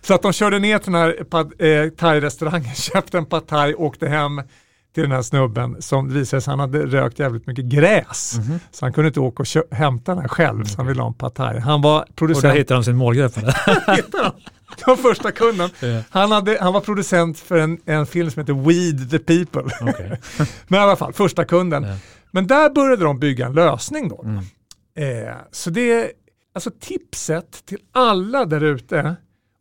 Så 0.00 0.14
att 0.14 0.22
de 0.22 0.32
körde 0.32 0.58
ner 0.58 0.78
till 0.78 0.92
den 0.92 1.02
här 1.02 1.24
pad, 1.30 1.52
eh, 1.58 1.90
thai-restaurangen, 1.90 2.74
köpte 2.74 3.18
en 3.18 3.26
pad 3.26 3.46
thai, 3.46 3.74
åkte 3.74 4.08
hem 4.08 4.42
till 4.94 5.02
den 5.02 5.12
här 5.12 5.22
snubben 5.22 5.82
som 5.82 6.08
visade 6.08 6.42
sig 6.42 6.50
han 6.50 6.60
hade 6.60 6.86
rökt 6.86 7.18
jävligt 7.18 7.46
mycket 7.46 7.64
gräs. 7.64 8.34
Mm 8.36 8.48
-hmm. 8.48 8.58
Så 8.70 8.84
han 8.84 8.92
kunde 8.92 9.08
inte 9.08 9.20
åka 9.20 9.42
och 9.42 9.76
hämta 9.76 10.12
den 10.12 10.20
här 10.20 10.28
själv, 10.28 10.50
mm 10.50 10.62
-hmm. 10.62 10.68
så 10.68 10.76
han 10.76 10.86
ville 10.86 11.02
ha 11.02 11.08
en 11.08 11.14
pad 11.14 11.34
thai. 11.34 11.58
Han 11.58 11.82
var 11.82 12.06
producent. 12.14 12.44
Och 12.44 12.50
där 12.50 12.58
hittade 12.58 12.76
han 12.76 12.84
sin 12.84 12.96
målgrupp. 12.96 13.34
Det 14.84 14.86
var 14.86 14.96
första 14.96 15.32
kunden. 15.32 15.70
Han, 16.10 16.32
hade, 16.32 16.58
han 16.60 16.72
var 16.72 16.80
producent 16.80 17.38
för 17.38 17.58
en, 17.58 17.78
en 17.84 18.06
film 18.06 18.30
som 18.30 18.40
heter 18.40 18.54
Weed 18.54 19.10
the 19.10 19.18
People. 19.18 19.90
Okay. 19.90 20.16
Men 20.68 20.80
i 20.80 20.82
alla 20.82 20.96
fall, 20.96 21.12
första 21.12 21.44
kunden. 21.44 21.86
Men 22.30 22.46
där 22.46 22.70
började 22.70 23.04
de 23.04 23.18
bygga 23.18 23.46
en 23.46 23.52
lösning 23.52 24.08
då. 24.08 24.22
Mm. 24.24 24.44
Eh, 25.28 25.34
så 25.52 25.70
det 25.70 26.12
alltså 26.56 26.70
tipset 26.80 27.66
till 27.66 27.78
alla 27.92 28.44
där 28.44 28.64
ute, 28.64 29.16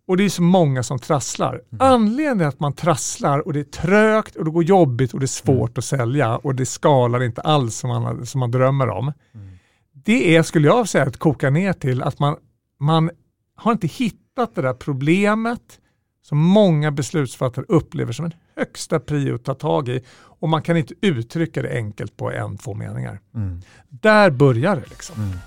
och 0.07 0.17
det 0.17 0.23
är 0.25 0.29
så 0.29 0.41
många 0.41 0.83
som 0.83 0.99
trasslar. 0.99 1.53
Mm. 1.53 1.61
Anledningen 1.79 2.49
att 2.49 2.59
man 2.59 2.73
trasslar 2.73 3.39
och 3.39 3.53
det 3.53 3.59
är 3.59 3.63
trögt 3.63 4.35
och 4.35 4.45
det 4.45 4.51
går 4.51 4.63
jobbigt 4.63 5.13
och 5.13 5.19
det 5.19 5.25
är 5.25 5.27
svårt 5.27 5.69
mm. 5.69 5.73
att 5.77 5.85
sälja 5.85 6.37
och 6.37 6.55
det 6.55 6.65
skalar 6.65 7.23
inte 7.23 7.41
alls 7.41 7.75
som 7.75 7.89
man, 7.89 8.25
som 8.25 8.39
man 8.39 8.51
drömmer 8.51 8.89
om. 8.89 9.13
Mm. 9.33 9.57
Det 9.93 10.35
är, 10.35 10.43
skulle 10.43 10.67
jag 10.67 10.89
säga, 10.89 11.03
att 11.03 11.17
koka 11.17 11.49
ner 11.49 11.73
till 11.73 12.01
att 12.01 12.19
man, 12.19 12.35
man 12.79 13.11
har 13.55 13.71
inte 13.71 13.87
hittat 13.87 14.24
hittat 14.35 14.55
det 14.55 14.61
där 14.61 14.73
problemet 14.73 15.79
som 16.21 16.37
många 16.37 16.91
beslutsfattare 16.91 17.65
upplever 17.67 18.13
som 18.13 18.25
en 18.25 18.33
högsta 18.55 18.99
prio 18.99 19.35
att 19.35 19.43
ta 19.43 19.53
tag 19.53 19.89
i 19.89 20.01
och 20.39 20.49
man 20.49 20.61
kan 20.61 20.77
inte 20.77 20.93
uttrycka 21.01 21.61
det 21.61 21.69
enkelt 21.69 22.17
på 22.17 22.31
en, 22.31 22.57
två 22.57 22.73
meningar. 22.73 23.19
Mm. 23.35 23.61
Där 23.89 24.29
börjar 24.29 24.75
det 24.75 24.89
liksom. 24.89 25.15
Mm. 25.23 25.37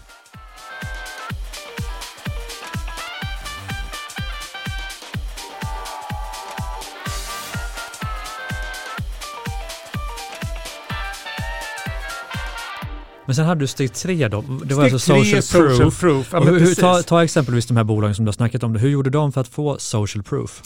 Men 13.29 13.35
sen 13.35 13.45
hade 13.45 13.61
du 13.61 13.67
steg 13.67 13.93
tre 13.93 14.29
då. 14.29 14.45
Det 14.65 14.75
var 14.75 14.83
alltså 14.83 14.99
social, 14.99 15.43
social 15.43 15.79
proof. 15.79 16.01
proof. 16.01 16.29
Ja, 16.33 16.41
hur, 16.41 16.75
ta, 16.75 17.03
ta, 17.03 17.25
exempelvis 17.25 17.67
de 17.67 17.77
här 17.77 17.85
bolagen 17.85 18.15
som 18.15 18.25
du 18.25 18.29
har 18.29 18.33
snackat 18.33 18.63
om. 18.63 18.77
Hur 18.77 18.89
gjorde 18.89 19.11
de 19.11 19.33
för 19.33 19.41
att 19.41 19.49
få 19.49 19.79
social 19.79 20.23
proof? 20.23 20.63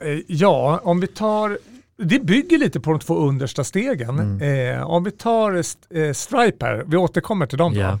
Eh, 0.00 0.18
ja, 0.26 0.80
om 0.82 1.00
vi 1.00 1.06
tar 1.06 1.58
det 1.98 2.18
bygger 2.18 2.58
lite 2.58 2.80
på 2.80 2.90
de 2.90 3.00
två 3.00 3.16
understa 3.16 3.64
stegen. 3.64 4.18
Mm. 4.18 4.76
Eh, 4.76 4.90
om 4.90 5.04
vi 5.04 5.10
tar 5.10 5.56
eh, 5.56 6.12
Stripe 6.12 6.66
här, 6.66 6.84
vi 6.86 6.96
återkommer 6.96 7.46
till 7.46 7.58
dem 7.58 7.74
då. 7.74 7.98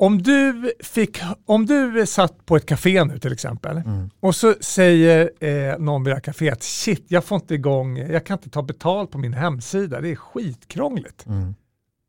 Om 0.00 0.22
du, 0.22 0.72
fick, 0.80 1.20
om 1.46 1.66
du 1.66 2.06
satt 2.06 2.46
på 2.46 2.56
ett 2.56 2.66
café 2.66 3.04
nu 3.04 3.18
till 3.18 3.32
exempel 3.32 3.76
mm. 3.76 4.10
och 4.20 4.36
så 4.36 4.54
säger 4.60 5.30
eh, 5.40 5.78
någon 5.78 6.04
vid 6.04 6.10
det 6.10 6.16
här 6.16 6.22
kaféet, 6.22 6.62
shit 6.62 7.04
jag 7.08 7.24
får 7.24 7.36
inte 7.36 7.54
igång, 7.54 7.98
jag 7.98 8.26
kan 8.26 8.38
inte 8.38 8.50
ta 8.50 8.62
betalt 8.62 9.10
på 9.10 9.18
min 9.18 9.32
hemsida, 9.32 10.00
det 10.00 10.08
är 10.08 10.16
skitkrångligt. 10.16 11.26
Mm. 11.26 11.54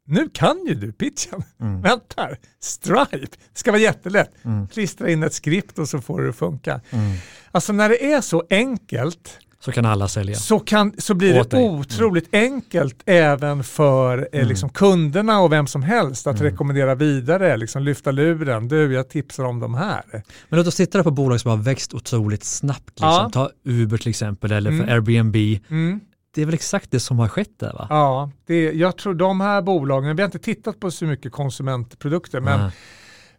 Nu 0.05 0.29
kan 0.33 0.65
ju 0.67 0.75
du 0.75 0.91
pitchen. 0.91 1.43
Mm. 1.59 1.81
Vänta 1.81 2.29
Stripe, 2.59 3.37
det 3.53 3.59
ska 3.59 3.71
vara 3.71 3.81
jättelätt. 3.81 4.31
Mm. 4.43 4.67
Klistra 4.67 5.09
in 5.09 5.23
ett 5.23 5.33
skript 5.33 5.79
och 5.79 5.89
så 5.89 6.01
får 6.01 6.21
det 6.21 6.33
funka. 6.33 6.81
Mm. 6.89 7.17
Alltså 7.51 7.73
när 7.73 7.89
det 7.89 8.13
är 8.13 8.21
så 8.21 8.43
enkelt 8.49 9.39
så 9.61 9.71
kan 9.71 9.85
alla 9.85 10.07
sälja. 10.07 10.35
Så, 10.35 10.59
kan, 10.59 10.93
så 10.97 11.13
blir 11.13 11.33
det 11.33 11.57
otroligt 11.57 12.29
mm. 12.31 12.53
enkelt 12.53 13.03
även 13.05 13.63
för 13.63 14.17
eh, 14.17 14.25
mm. 14.39 14.47
liksom, 14.47 14.69
kunderna 14.69 15.41
och 15.41 15.51
vem 15.51 15.67
som 15.67 15.83
helst 15.83 16.27
att 16.27 16.39
mm. 16.39 16.51
rekommendera 16.51 16.95
vidare, 16.95 17.57
liksom, 17.57 17.83
lyfta 17.83 18.11
luren. 18.11 18.67
Du, 18.67 18.93
jag 18.93 19.09
tipsar 19.09 19.43
om 19.43 19.59
de 19.59 19.73
här. 19.73 20.03
Men 20.49 20.57
låt 20.57 20.67
oss 20.67 20.75
titta 20.75 21.03
på 21.03 21.11
bolag 21.11 21.41
som 21.41 21.51
har 21.51 21.57
växt 21.57 21.93
otroligt 21.93 22.43
snabbt. 22.43 22.89
Liksom. 22.89 23.09
Ja. 23.09 23.29
Ta 23.33 23.49
Uber 23.65 23.97
till 23.97 24.09
exempel 24.09 24.51
eller 24.51 24.69
för 24.71 24.83
mm. 24.83 24.89
Airbnb. 24.89 25.35
Mm. 25.69 25.99
Det 26.35 26.41
är 26.41 26.45
väl 26.45 26.55
exakt 26.55 26.91
det 26.91 26.99
som 26.99 27.19
har 27.19 27.27
skett 27.27 27.59
där 27.59 27.73
va? 27.73 27.87
Ja, 27.89 28.31
det, 28.47 28.71
jag 28.71 28.97
tror 28.97 29.13
de 29.13 29.41
här 29.41 29.61
bolagen, 29.61 30.15
vi 30.15 30.21
har 30.21 30.27
inte 30.27 30.39
tittat 30.39 30.79
på 30.79 30.91
så 30.91 31.05
mycket 31.05 31.31
konsumentprodukter, 31.31 32.39
men, 32.39 32.71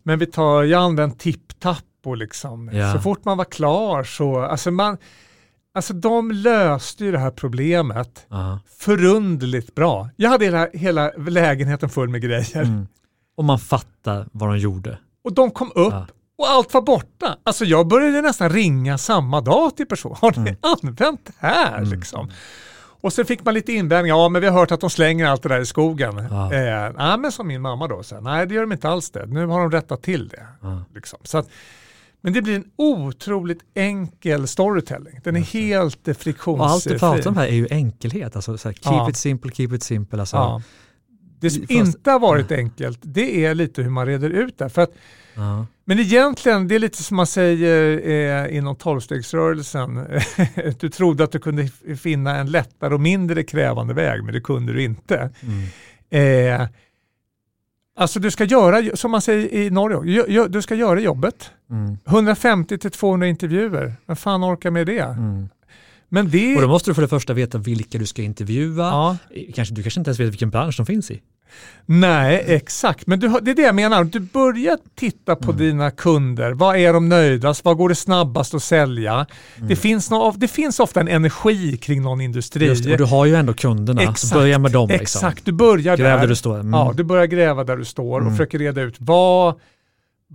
men 0.03 0.19
vi 0.19 0.27
tar, 0.27 0.63
jag 0.63 0.83
använt 0.83 1.19
TipTap 1.19 1.79
och 2.05 2.17
liksom, 2.17 2.71
ja. 2.73 2.93
så 2.93 2.99
fort 2.99 3.25
man 3.25 3.39
var 3.39 3.45
klar 3.45 4.05
så, 4.05 4.41
alltså 4.41 4.71
man, 4.71 4.99
Alltså 5.75 5.93
de 5.93 6.31
löste 6.31 7.05
ju 7.05 7.13
det 7.13 7.19
här 7.19 7.31
problemet 7.31 8.27
uh-huh. 8.29 8.59
förundligt 8.79 9.75
bra. 9.75 10.09
Jag 10.17 10.31
hade 10.31 10.45
hela, 10.45 10.69
hela 10.73 11.11
lägenheten 11.11 11.89
full 11.89 12.09
med 12.09 12.23
grejer. 12.23 12.63
Mm. 12.63 12.87
Och 13.37 13.45
man 13.45 13.59
fattar 13.59 14.29
vad 14.33 14.49
de 14.49 14.59
gjorde. 14.59 14.99
Och 15.25 15.33
de 15.33 15.51
kom 15.51 15.73
upp 15.75 15.93
uh. 15.93 16.05
och 16.39 16.49
allt 16.49 16.75
var 16.75 16.83
borta. 16.83 17.37
Alltså 17.43 17.65
jag 17.65 17.89
började 17.89 18.23
nästan 18.23 18.51
ringa 18.51 18.99
samma 18.99 19.41
dag 19.41 19.77
till 19.77 19.87
personer. 19.87 20.17
Har 20.21 20.31
ni 20.31 20.39
mm. 20.39 20.57
använt 20.61 21.25
det 21.27 21.33
här? 21.39 21.79
Mm. 21.79 21.91
Liksom. 21.91 22.31
Och 23.03 23.13
sen 23.13 23.25
fick 23.25 23.45
man 23.45 23.55
lite 23.55 23.73
invändningar, 23.73 24.17
ja 24.17 24.29
men 24.29 24.43
vi 24.43 24.49
har 24.49 24.59
hört 24.59 24.73
att 24.73 24.81
de 24.81 24.91
slänger 24.91 25.27
allt 25.27 25.43
det 25.43 25.49
där 25.49 25.61
i 25.61 25.67
skogen. 25.67 26.27
Ja. 26.31 26.53
Eh, 26.55 26.93
nej 26.97 27.19
men 27.19 27.33
som 27.33 27.47
min 27.47 27.63
mamma 27.63 27.89
då, 27.89 28.03
så 28.03 28.15
här, 28.15 28.23
nej 28.23 28.47
det 28.47 28.55
gör 28.55 28.63
de 28.63 28.73
inte 28.73 28.89
alls 28.89 29.11
det, 29.11 29.27
nu 29.27 29.47
har 29.47 29.61
de 29.61 29.71
rättat 29.71 30.03
till 30.03 30.29
det. 30.29 30.47
Ja. 30.61 30.85
Liksom. 30.95 31.19
Så 31.23 31.39
att, 31.39 31.49
men 32.23 32.33
det 32.33 32.43
blir 32.43 32.57
en 32.57 32.65
otroligt 32.77 33.61
enkel 33.75 34.49
storytelling. 34.49 35.21
Den 35.25 35.37
är 35.37 35.41
helt 35.41 36.19
friktionsfri. 36.19 36.65
Och 36.65 36.71
allt 36.71 36.85
du 36.85 36.99
pratar 36.99 37.31
om 37.31 37.37
här 37.37 37.47
är 37.47 37.55
ju 37.55 37.69
enkelhet. 37.71 38.37
Alltså 38.37 38.59
så 38.59 38.69
här, 38.69 38.75
keep 38.75 38.93
ja. 38.93 39.11
it 39.11 39.17
simple, 39.17 39.53
keep 39.53 39.69
it 39.75 39.83
simple. 39.83 40.21
Alltså. 40.21 40.37
Ja. 40.37 40.63
Det 41.41 41.51
som 41.51 41.61
Fast, 41.61 41.71
inte 41.71 42.11
har 42.11 42.21
varit 42.21 42.51
ja. 42.51 42.57
enkelt, 42.57 42.99
det 43.03 43.45
är 43.45 43.55
lite 43.55 43.83
hur 43.83 43.91
man 43.91 44.07
reder 44.07 44.31
ut 44.31 44.59
det. 44.59 44.69
För 44.69 44.83
att, 44.83 44.91
ja. 45.35 45.67
Men 45.85 45.99
egentligen, 45.99 46.69
det 46.69 46.75
är 46.75 46.79
lite 46.79 47.03
som 47.03 47.17
man 47.17 47.27
säger 47.27 48.09
eh, 48.09 48.57
inom 48.57 48.77
tolvstegsrörelsen. 48.77 50.07
du 50.81 50.89
trodde 50.89 51.25
att 51.25 51.33
du 51.33 51.39
kunde 51.39 51.69
finna 51.97 52.37
en 52.37 52.51
lättare 52.51 52.95
och 52.95 53.01
mindre 53.01 53.43
krävande 53.43 53.95
väg, 53.95 54.25
men 54.25 54.35
det 54.35 54.41
kunde 54.41 54.73
du 54.73 54.83
inte. 54.83 55.31
Mm. 55.41 56.61
Eh, 56.61 56.69
Alltså 57.97 58.21
du 58.21 58.31
ska 58.31 58.45
göra, 58.45 58.97
som 58.97 59.11
man 59.11 59.21
säger 59.21 59.55
i 59.55 59.71
Norge, 59.71 60.49
du 60.49 60.63
ska 60.63 60.75
göra 60.75 61.01
jobbet. 61.01 61.51
Mm. 61.71 61.99
150 62.07 62.79
till 62.79 62.91
200 62.91 63.27
intervjuer, 63.27 63.95
vem 64.07 64.17
fan 64.17 64.45
orkar 64.45 64.71
med 64.71 64.87
det? 64.87 65.01
Mm. 65.01 65.49
Men 66.09 66.31
det... 66.31 66.57
Och 66.57 66.63
då 66.63 66.69
måste 66.69 66.91
du 66.91 66.95
för 66.95 67.03
det 67.03 67.09
första 67.09 67.33
veta 67.33 67.59
vilka 67.59 67.99
du 67.99 68.07
ska 68.07 68.23
intervjua. 68.23 68.83
Ja. 68.83 69.17
Kanske, 69.55 69.75
du 69.75 69.83
kanske 69.83 70.01
inte 70.01 70.09
ens 70.09 70.21
vet 70.21 70.29
vilken 70.29 70.51
bransch 70.51 70.77
de 70.77 70.87
finns 70.87 71.11
i. 71.11 71.23
Nej, 71.87 72.45
exakt. 72.47 73.07
Men 73.07 73.21
du, 73.21 73.29
det 73.43 73.51
är 73.51 73.55
det 73.55 73.63
jag 73.63 73.75
menar. 73.75 74.05
Du 74.05 74.21
börjar 74.21 74.79
titta 74.95 75.37
på 75.37 75.51
mm. 75.51 75.57
dina 75.57 75.91
kunder. 75.91 76.53
Vad 76.53 76.77
är 76.77 76.93
de 76.93 77.09
nöjdast? 77.09 77.65
Vad 77.65 77.77
går 77.77 77.89
det 77.89 77.95
snabbast 77.95 78.55
att 78.55 78.63
sälja? 78.63 79.13
Mm. 79.13 79.69
Det, 79.69 79.77
finns 79.77 80.11
no, 80.11 80.35
det 80.37 80.49
finns 80.49 80.81
ofta 80.81 81.01
en 81.01 81.09
energi 81.09 81.77
kring 81.77 82.03
någon 82.03 82.21
industri. 82.21 82.67
Just 82.67 82.87
och 82.87 82.97
du 82.97 83.05
har 83.05 83.27
ju 83.27 83.35
ändå 83.35 83.55
kunderna. 83.55 84.03
Exakt, 84.03 84.19
så 84.19 84.35
börja 84.35 84.59
med 84.59 84.73
dem. 84.73 84.89
Liksom. 84.89 85.03
Exakt, 85.03 85.45
du 85.45 85.53
börjar 85.53 85.97
Gräv 85.97 86.07
där. 86.07 86.19
där 86.19 86.27
du 86.27 86.37
står. 86.37 86.55
Mm. 86.55 86.73
Ja, 86.73 86.93
du 86.97 87.05
börjar 87.05 87.27
gräva 87.27 87.65
där 87.65 87.77
du 87.77 87.85
står 87.85 88.15
och 88.15 88.21
mm. 88.21 88.33
försöker 88.33 88.59
reda 88.59 88.83
ut 88.83 88.97
vad 88.99 89.55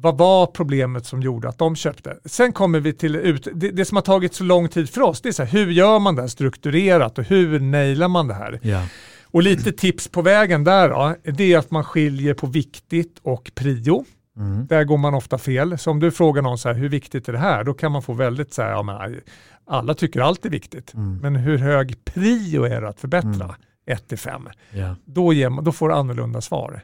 vad 0.01 0.17
var 0.17 0.45
problemet 0.45 1.05
som 1.05 1.21
gjorde 1.21 1.49
att 1.49 1.57
de 1.57 1.75
köpte? 1.75 2.17
Sen 2.25 2.53
kommer 2.53 2.79
vi 2.79 2.93
till 2.93 3.15
ut, 3.15 3.47
det, 3.53 3.71
det 3.71 3.85
som 3.85 3.97
har 3.97 4.01
tagit 4.01 4.33
så 4.33 4.43
lång 4.43 4.69
tid 4.69 4.89
för 4.89 5.01
oss, 5.01 5.21
det 5.21 5.29
är 5.29 5.33
så 5.33 5.43
här, 5.43 5.51
hur 5.51 5.71
gör 5.71 5.99
man 5.99 6.15
det 6.15 6.21
här 6.21 6.29
strukturerat 6.29 7.17
och 7.17 7.23
hur 7.23 7.59
nailar 7.59 8.07
man 8.07 8.27
det 8.27 8.33
här? 8.33 8.59
Yeah. 8.63 8.83
Och 9.31 9.43
lite 9.43 9.71
tips 9.71 10.07
på 10.07 10.21
vägen 10.21 10.63
där 10.63 10.89
då, 10.89 11.15
det 11.23 11.53
är 11.53 11.57
att 11.57 11.71
man 11.71 11.83
skiljer 11.83 12.33
på 12.33 12.47
viktigt 12.47 13.19
och 13.21 13.51
prio. 13.55 14.05
Mm. 14.37 14.67
Där 14.67 14.83
går 14.83 14.97
man 14.97 15.13
ofta 15.13 15.37
fel. 15.37 15.77
Så 15.77 15.91
om 15.91 15.99
du 15.99 16.11
frågar 16.11 16.41
någon 16.41 16.57
så 16.57 16.69
här, 16.69 16.75
hur 16.75 16.89
viktigt 16.89 17.29
är 17.29 17.33
det 17.33 17.39
här? 17.39 17.63
Då 17.63 17.73
kan 17.73 17.91
man 17.91 18.01
få 18.01 18.13
väldigt 18.13 18.53
så 18.53 18.61
här, 18.61 18.69
ja, 18.69 18.83
men, 18.83 19.21
alla 19.65 19.93
tycker 19.93 20.19
allt 20.19 20.45
är 20.45 20.49
viktigt. 20.49 20.93
Mm. 20.93 21.17
Men 21.17 21.35
hur 21.35 21.57
hög 21.57 22.05
prio 22.05 22.63
är 22.63 22.81
det 22.81 22.89
att 22.89 22.99
förbättra? 22.99 23.55
1 23.87 24.07
till 24.07 24.17
5. 24.17 24.49
Yeah. 24.73 24.95
Då, 25.05 25.33
då 25.61 25.71
får 25.71 25.89
du 25.89 25.95
annorlunda 25.95 26.41
svar. 26.41 26.81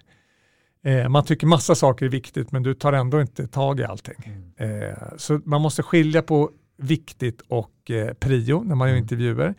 Eh, 0.83 1.09
man 1.09 1.25
tycker 1.25 1.47
massa 1.47 1.75
saker 1.75 2.05
är 2.05 2.09
viktigt 2.09 2.51
men 2.51 2.63
du 2.63 2.73
tar 2.73 2.93
ändå 2.93 3.21
inte 3.21 3.47
tag 3.47 3.79
i 3.79 3.83
allting. 3.83 4.51
Mm. 4.57 4.83
Eh, 4.89 4.97
så 5.17 5.41
man 5.45 5.61
måste 5.61 5.83
skilja 5.83 6.21
på 6.21 6.51
viktigt 6.77 7.41
och 7.47 7.91
eh, 7.91 8.13
prio 8.13 8.63
när 8.63 8.75
man 8.75 8.87
gör 8.87 8.95
mm. 8.95 9.03
intervjuer. 9.03 9.55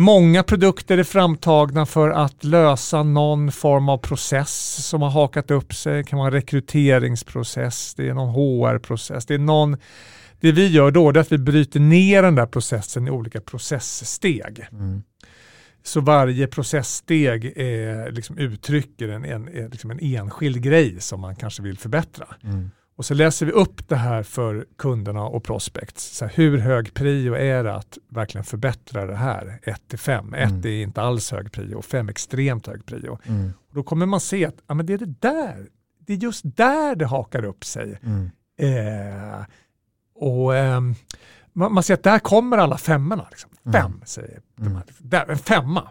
Många 0.00 0.42
produkter 0.42 0.98
är 0.98 1.04
framtagna 1.04 1.86
för 1.86 2.10
att 2.10 2.44
lösa 2.44 3.02
någon 3.02 3.52
form 3.52 3.88
av 3.88 3.98
process 3.98 4.86
som 4.86 5.02
har 5.02 5.10
hakat 5.10 5.50
upp 5.50 5.74
sig. 5.74 5.96
Det 5.96 6.04
kan 6.04 6.18
vara 6.18 6.28
en 6.28 6.32
rekryteringsprocess, 6.32 7.94
det 7.94 8.08
är 8.08 8.14
någon 8.14 8.34
HR-process, 8.34 9.26
det 9.26 9.34
är 9.34 9.38
någon 9.38 9.76
det 10.40 10.52
vi 10.52 10.68
gör 10.68 10.90
då 10.90 11.08
är 11.08 11.16
att 11.16 11.32
vi 11.32 11.38
bryter 11.38 11.80
ner 11.80 12.22
den 12.22 12.34
där 12.34 12.46
processen 12.46 13.08
i 13.08 13.10
olika 13.10 13.40
processsteg. 13.40 14.66
Mm. 14.72 15.02
Så 15.82 16.00
varje 16.00 16.46
processsteg 16.46 17.44
är, 17.56 18.10
liksom 18.10 18.38
uttrycker 18.38 19.08
en, 19.08 19.24
en, 19.24 19.44
liksom 19.70 19.90
en 19.90 20.00
enskild 20.00 20.62
grej 20.62 21.00
som 21.00 21.20
man 21.20 21.36
kanske 21.36 21.62
vill 21.62 21.78
förbättra. 21.78 22.26
Mm. 22.44 22.70
Och 22.98 23.04
så 23.04 23.14
läser 23.14 23.46
vi 23.46 23.52
upp 23.52 23.88
det 23.88 23.96
här 23.96 24.22
för 24.22 24.66
kunderna 24.78 25.22
och 25.22 25.44
prospects. 25.44 26.16
Så 26.16 26.24
här, 26.24 26.32
hur 26.34 26.58
hög 26.58 26.94
prio 26.94 27.34
är 27.34 27.64
det 27.64 27.74
att 27.74 27.98
verkligen 28.08 28.44
förbättra 28.44 29.06
det 29.06 29.16
här? 29.16 29.60
1 29.62 29.88
till 29.88 29.98
5. 29.98 30.34
1 30.34 30.50
mm. 30.50 30.60
är 30.64 30.82
inte 30.82 31.02
alls 31.02 31.32
hög 31.32 31.52
prio, 31.52 31.82
5 31.82 32.08
extremt 32.08 32.66
hög 32.66 32.86
prio. 32.86 33.18
Mm. 33.24 33.52
Och 33.68 33.74
då 33.74 33.82
kommer 33.82 34.06
man 34.06 34.20
se 34.20 34.46
att 34.46 34.54
ja, 34.66 34.74
men 34.74 34.86
det 34.86 34.92
är 34.92 34.98
det 34.98 35.14
där, 35.20 35.68
det 36.06 36.12
är 36.12 36.16
just 36.16 36.42
där 36.44 36.96
det 36.96 37.06
hakar 37.06 37.44
upp 37.44 37.64
sig. 37.64 37.98
Mm. 38.02 38.30
Eh, 38.60 39.40
och 40.14 40.56
eh, 40.56 40.80
man, 41.52 41.74
man, 41.74 41.82
ser 41.82 41.94
att 41.94 42.02
där 42.02 42.18
kommer 42.18 42.58
alla 42.58 42.78
femmorna. 42.78 43.26
Liksom. 43.30 43.50
Mm. 43.66 43.82
Fem 43.82 44.02
säger 44.04 44.40
de 44.56 44.74
här. 44.74 44.84
Där, 44.98 45.30
en 45.30 45.38
femma. 45.38 45.88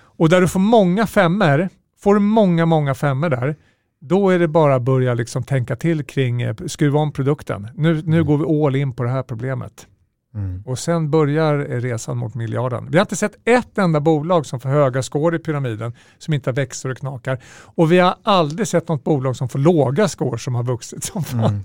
Och 0.00 0.28
där 0.28 0.40
du 0.40 0.48
får 0.48 0.60
många 0.60 1.06
femmor, 1.06 1.68
får 1.98 2.14
du 2.14 2.20
många, 2.20 2.66
många 2.66 2.94
femmor 2.94 3.30
där, 3.30 3.56
då 4.00 4.30
är 4.30 4.38
det 4.38 4.48
bara 4.48 4.74
att 4.74 4.82
börja 4.82 5.14
liksom 5.14 5.42
tänka 5.42 5.76
till 5.76 6.04
kring, 6.04 6.42
eh, 6.42 6.56
skruva 6.66 6.98
om 6.98 7.12
produkten. 7.12 7.68
Nu, 7.74 7.94
nu 7.94 8.16
mm. 8.16 8.26
går 8.26 8.38
vi 8.38 8.66
all 8.66 8.76
in 8.76 8.92
på 8.92 9.02
det 9.02 9.10
här 9.10 9.22
problemet. 9.22 9.86
Mm. 10.34 10.62
Och 10.66 10.78
sen 10.78 11.10
börjar 11.10 11.58
resan 11.58 12.16
mot 12.16 12.34
miljarden. 12.34 12.88
Vi 12.90 12.98
har 12.98 13.02
inte 13.02 13.16
sett 13.16 13.32
ett 13.44 13.78
enda 13.78 14.00
bolag 14.00 14.46
som 14.46 14.60
får 14.60 14.68
höga 14.68 15.02
skår 15.02 15.34
i 15.34 15.38
pyramiden 15.38 15.92
som 16.18 16.34
inte 16.34 16.52
växer 16.52 16.90
och 16.90 16.98
knakar. 16.98 17.42
Och 17.64 17.92
vi 17.92 17.98
har 17.98 18.14
aldrig 18.22 18.68
sett 18.68 18.88
något 18.88 19.04
bolag 19.04 19.36
som 19.36 19.48
får 19.48 19.58
låga 19.58 20.08
skår 20.08 20.36
som 20.36 20.54
har 20.54 20.62
vuxit 20.62 21.04
som 21.04 21.24
fan. 21.24 21.44
Mm. 21.44 21.64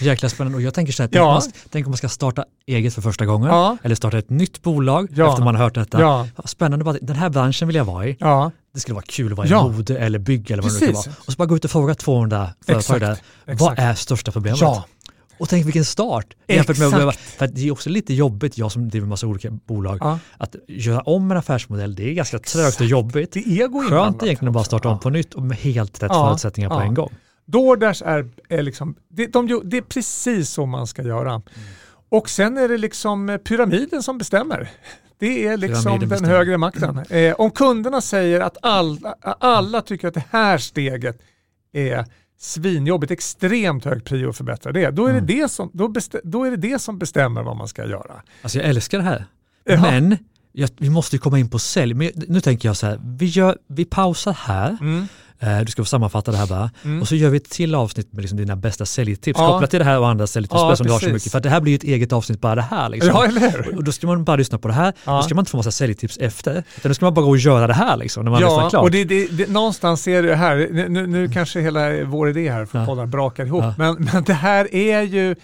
Jäkla 0.00 0.28
spännande. 0.28 0.56
Och 0.56 0.62
jag 0.62 0.74
tänker 0.74 0.92
så 0.92 1.02
här, 1.02 1.10
ja. 1.12 1.42
tänk 1.70 1.86
om 1.86 1.90
man 1.90 1.96
ska 1.96 2.08
starta 2.08 2.44
eget 2.66 2.94
för 2.94 3.02
första 3.02 3.26
gången 3.26 3.48
ja. 3.48 3.76
eller 3.82 3.94
starta 3.94 4.18
ett 4.18 4.30
nytt 4.30 4.62
bolag 4.62 5.08
ja. 5.10 5.30
efter 5.30 5.44
man 5.44 5.54
har 5.54 5.62
hört 5.62 5.74
detta. 5.74 6.00
Ja. 6.00 6.28
Spännande, 6.44 6.84
bara, 6.84 6.96
den 7.00 7.16
här 7.16 7.30
branschen 7.30 7.68
vill 7.68 7.76
jag 7.76 7.84
vara 7.84 8.06
i. 8.06 8.16
Ja. 8.20 8.50
Det 8.74 8.80
skulle 8.80 8.94
vara 8.94 9.04
kul 9.08 9.32
att 9.32 9.38
vara 9.38 9.48
i 9.48 9.52
mode 9.52 9.98
eller 9.98 10.18
bygg 10.18 10.50
eller 10.50 10.62
vad 10.62 10.72
Precis. 10.72 10.80
det 10.80 10.86
nu 10.86 10.92
kan 10.92 11.02
vara. 11.02 11.14
Och 11.26 11.32
så 11.32 11.36
bara 11.36 11.46
gå 11.46 11.56
ut 11.56 11.64
och 11.64 11.70
fråga 11.70 11.94
200 11.94 12.50
företag 12.66 13.00
där, 13.00 13.18
vad 13.54 13.78
är 13.78 13.94
största 13.94 14.32
problemet? 14.32 14.60
Ja. 14.60 14.84
Och 15.38 15.48
tänk 15.48 15.66
vilken 15.66 15.84
start! 15.84 16.34
Jämfört 16.48 16.78
med 16.78 16.94
att 16.94 17.16
för 17.16 17.46
det 17.46 17.68
är 17.68 17.72
också 17.72 17.90
lite 17.90 18.14
jobbigt, 18.14 18.58
jag 18.58 18.72
som 18.72 18.88
driver 18.88 19.06
massa 19.06 19.26
olika 19.26 19.50
bolag, 19.50 19.98
ja. 20.00 20.18
att 20.38 20.56
göra 20.68 21.00
om 21.00 21.30
en 21.30 21.36
affärsmodell, 21.36 21.94
det 21.94 22.10
är 22.10 22.12
ganska 22.12 22.38
trögt 22.38 22.80
och 22.80 22.86
jobbigt. 22.86 23.32
Det 23.32 23.40
är 23.40 23.88
Skönt 23.88 24.22
egentligen 24.22 24.48
att 24.48 24.54
bara 24.54 24.64
starta 24.64 24.88
om 24.88 25.00
på 25.00 25.10
nytt 25.10 25.34
och 25.34 25.42
med 25.42 25.56
helt 25.56 26.02
rätt 26.02 26.10
ja. 26.14 26.28
förutsättningar 26.28 26.70
på 26.70 26.80
en 26.80 26.94
gång. 26.94 27.10
DoorDash 27.46 28.02
är, 28.04 28.30
är 28.48 28.62
liksom, 28.62 28.94
det, 29.08 29.26
de, 29.26 29.60
det 29.64 29.76
är 29.76 29.82
precis 29.82 30.50
så 30.50 30.66
man 30.66 30.86
ska 30.86 31.02
göra. 31.02 31.30
Mm. 31.30 31.42
Och 32.16 32.30
sen 32.30 32.58
är 32.58 32.68
det 32.68 32.78
liksom 32.78 33.38
pyramiden 33.44 34.02
som 34.02 34.18
bestämmer. 34.18 34.70
Det 35.18 35.46
är 35.46 35.56
liksom 35.56 36.00
den 36.00 36.08
bestämmer. 36.08 36.34
högre 36.34 36.58
makten. 36.58 36.98
Eh, 37.10 37.34
om 37.34 37.50
kunderna 37.50 38.00
säger 38.00 38.40
att 38.40 38.56
alla, 38.62 39.14
alla 39.40 39.80
tycker 39.80 40.08
att 40.08 40.14
det 40.14 40.24
här 40.30 40.58
steget 40.58 41.22
är 41.72 42.04
svinjobbigt, 42.38 43.12
extremt 43.12 43.84
hög 43.84 44.04
prio 44.04 44.28
att 44.28 44.36
förbättra 44.36 44.72
det, 44.72 44.90
då 44.90 45.06
är, 45.06 45.10
mm. 45.10 45.26
det, 45.26 45.34
det, 45.34 45.48
som, 45.48 45.70
då, 45.72 45.92
då 46.24 46.44
är 46.44 46.50
det 46.50 46.56
det 46.56 46.78
som 46.78 46.98
bestämmer 46.98 47.42
vad 47.42 47.56
man 47.56 47.68
ska 47.68 47.86
göra. 47.86 48.22
Alltså 48.42 48.58
jag 48.58 48.68
älskar 48.68 48.98
det 48.98 49.04
här. 49.04 49.24
Ja. 49.64 49.80
Men 49.80 50.18
jag, 50.52 50.70
vi 50.78 50.90
måste 50.90 51.18
komma 51.18 51.38
in 51.38 51.50
på 51.50 51.58
sälj. 51.58 51.94
Men 51.94 52.10
nu 52.14 52.40
tänker 52.40 52.68
jag 52.68 52.76
så 52.76 52.86
här, 52.86 53.00
vi, 53.04 53.26
gör, 53.26 53.58
vi 53.66 53.84
pausar 53.84 54.32
här. 54.32 54.76
Mm. 54.80 55.08
Eh, 55.44 55.60
du 55.60 55.66
ska 55.66 55.82
få 55.82 55.86
sammanfatta 55.86 56.30
det 56.30 56.36
här 56.36 56.46
bara. 56.46 56.70
Mm. 56.84 57.00
Och 57.00 57.08
så 57.08 57.14
gör 57.14 57.30
vi 57.30 57.36
ett 57.36 57.50
till 57.50 57.74
avsnitt 57.74 58.12
med 58.12 58.22
liksom 58.22 58.38
dina 58.38 58.56
bästa 58.56 58.86
säljtips 58.86 59.40
ja. 59.40 59.46
kopplat 59.46 59.70
till 59.70 59.78
det 59.78 59.84
här 59.84 60.00
och 60.00 60.08
andra 60.08 60.26
säljtips 60.26 60.60
ja, 60.60 60.76
som 60.76 60.86
du 60.86 60.92
har 60.92 61.00
så 61.00 61.08
mycket. 61.08 61.32
För 61.32 61.40
det 61.40 61.48
här 61.48 61.60
blir 61.60 61.74
ett 61.74 61.84
eget 61.84 62.12
avsnitt 62.12 62.40
bara 62.40 62.54
det 62.54 62.62
här. 62.62 62.88
Liksom. 62.88 63.10
Ja, 63.14 63.26
eller? 63.26 63.76
Och 63.76 63.84
då 63.84 63.92
ska 63.92 64.06
man 64.06 64.24
bara 64.24 64.36
lyssna 64.36 64.58
på 64.58 64.68
det 64.68 64.74
här. 64.74 64.92
Ja. 65.04 65.16
Då 65.16 65.22
ska 65.22 65.34
man 65.34 65.42
inte 65.42 65.50
få 65.50 65.56
massa 65.56 65.70
säljtips 65.70 66.16
efter. 66.18 66.64
Utan 66.76 66.90
då 66.90 66.94
ska 66.94 67.04
man 67.04 67.14
bara 67.14 67.24
gå 67.24 67.30
och 67.30 67.36
göra 67.36 67.66
det 67.66 67.74
här 67.74 67.96
liksom, 67.96 68.24
när 68.24 68.30
man 68.30 68.40
ja, 68.40 68.68
klart. 68.70 68.82
och 68.82 68.90
det, 68.90 69.04
det, 69.04 69.26
det, 69.26 69.50
någonstans 69.50 70.08
är 70.08 70.22
det 70.22 70.36
här, 70.36 70.68
nu, 70.72 70.88
nu 70.88 71.04
mm. 71.04 71.32
kanske 71.32 71.60
hela 71.60 72.04
vår 72.04 72.28
idé 72.28 72.50
här 72.50 72.66
för 72.66 72.86
podden 72.86 73.10
brakar 73.10 73.46
ihop, 73.46 73.64
men, 73.78 73.94
men 74.12 74.24
det 74.24 74.34
här 74.34 74.74
är 74.74 75.02
ju 75.02 75.34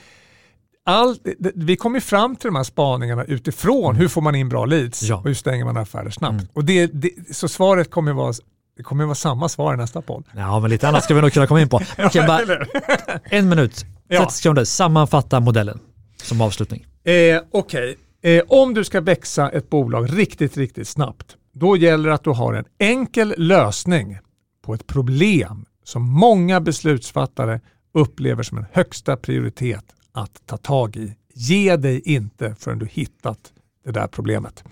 allt, 0.85 1.21
vi 1.55 1.77
kommer 1.77 2.01
fram 2.01 2.37
till 2.37 2.49
de 2.49 2.57
här 2.57 2.65
spaningarna 2.65 3.25
utifrån 3.25 3.97
hur 3.97 4.09
får 4.09 4.21
man 4.21 4.35
in 4.35 4.49
bra 4.49 4.65
leads 4.65 5.03
ja. 5.03 5.17
och 5.17 5.25
hur 5.25 5.35
stänger 5.35 5.65
man 5.65 5.77
affärer 5.77 6.11
snabbt. 6.11 6.33
Mm. 6.33 6.47
Och 6.53 6.65
det, 6.65 6.87
det, 6.87 7.11
så 7.31 7.49
svaret 7.49 7.91
kommer 7.91 8.13
vara 8.13 8.33
det 8.81 8.85
kommer 8.85 9.05
vara 9.05 9.15
samma 9.15 9.49
svar 9.49 9.75
i 9.75 9.77
nästa 9.77 10.03
podd. 10.03 10.25
Ja, 10.37 10.61
men 10.61 10.71
lite 10.71 10.89
annat 10.89 11.05
ska 11.05 11.15
vi 11.15 11.21
nog 11.21 11.33
kunna 11.33 11.47
komma 11.47 11.61
in 11.61 11.69
på. 11.69 11.77
Okej, 11.99 12.27
bara 12.27 12.41
en 13.25 13.49
minut, 13.49 13.75
30 13.75 13.87
ja. 14.09 14.29
sekunder, 14.29 14.65
sammanfatta 14.65 15.41
modellen 15.41 15.79
som 16.23 16.41
avslutning. 16.41 16.87
Eh, 17.05 17.41
Okej, 17.51 17.97
okay. 18.21 18.37
eh, 18.37 18.45
om 18.49 18.75
du 18.75 18.85
ska 18.85 19.01
växa 19.01 19.51
ett 19.51 19.71
bolag 19.71 20.19
riktigt, 20.19 20.57
riktigt 20.57 20.89
snabbt, 20.89 21.37
då 21.53 21.77
gäller 21.77 22.09
det 22.09 22.15
att 22.15 22.25
du 22.25 22.31
har 22.31 22.55
en 22.55 22.65
enkel 22.79 23.35
lösning 23.37 24.19
på 24.63 24.75
ett 24.75 24.87
problem 24.87 25.67
som 25.85 26.11
många 26.11 26.61
beslutsfattare 26.61 27.61
upplever 27.95 28.43
som 28.43 28.59
en 28.59 28.67
högsta 28.73 29.17
prioritet 29.17 29.85
att 30.13 30.47
ta 30.47 30.57
tag 30.57 30.97
i. 30.97 31.17
Ge 31.35 31.77
dig 31.77 32.01
inte 32.05 32.55
förrän 32.59 32.79
du 32.79 32.87
hittat 32.87 33.53
det 33.85 33.91
där 33.91 34.07
problemet. 34.07 34.65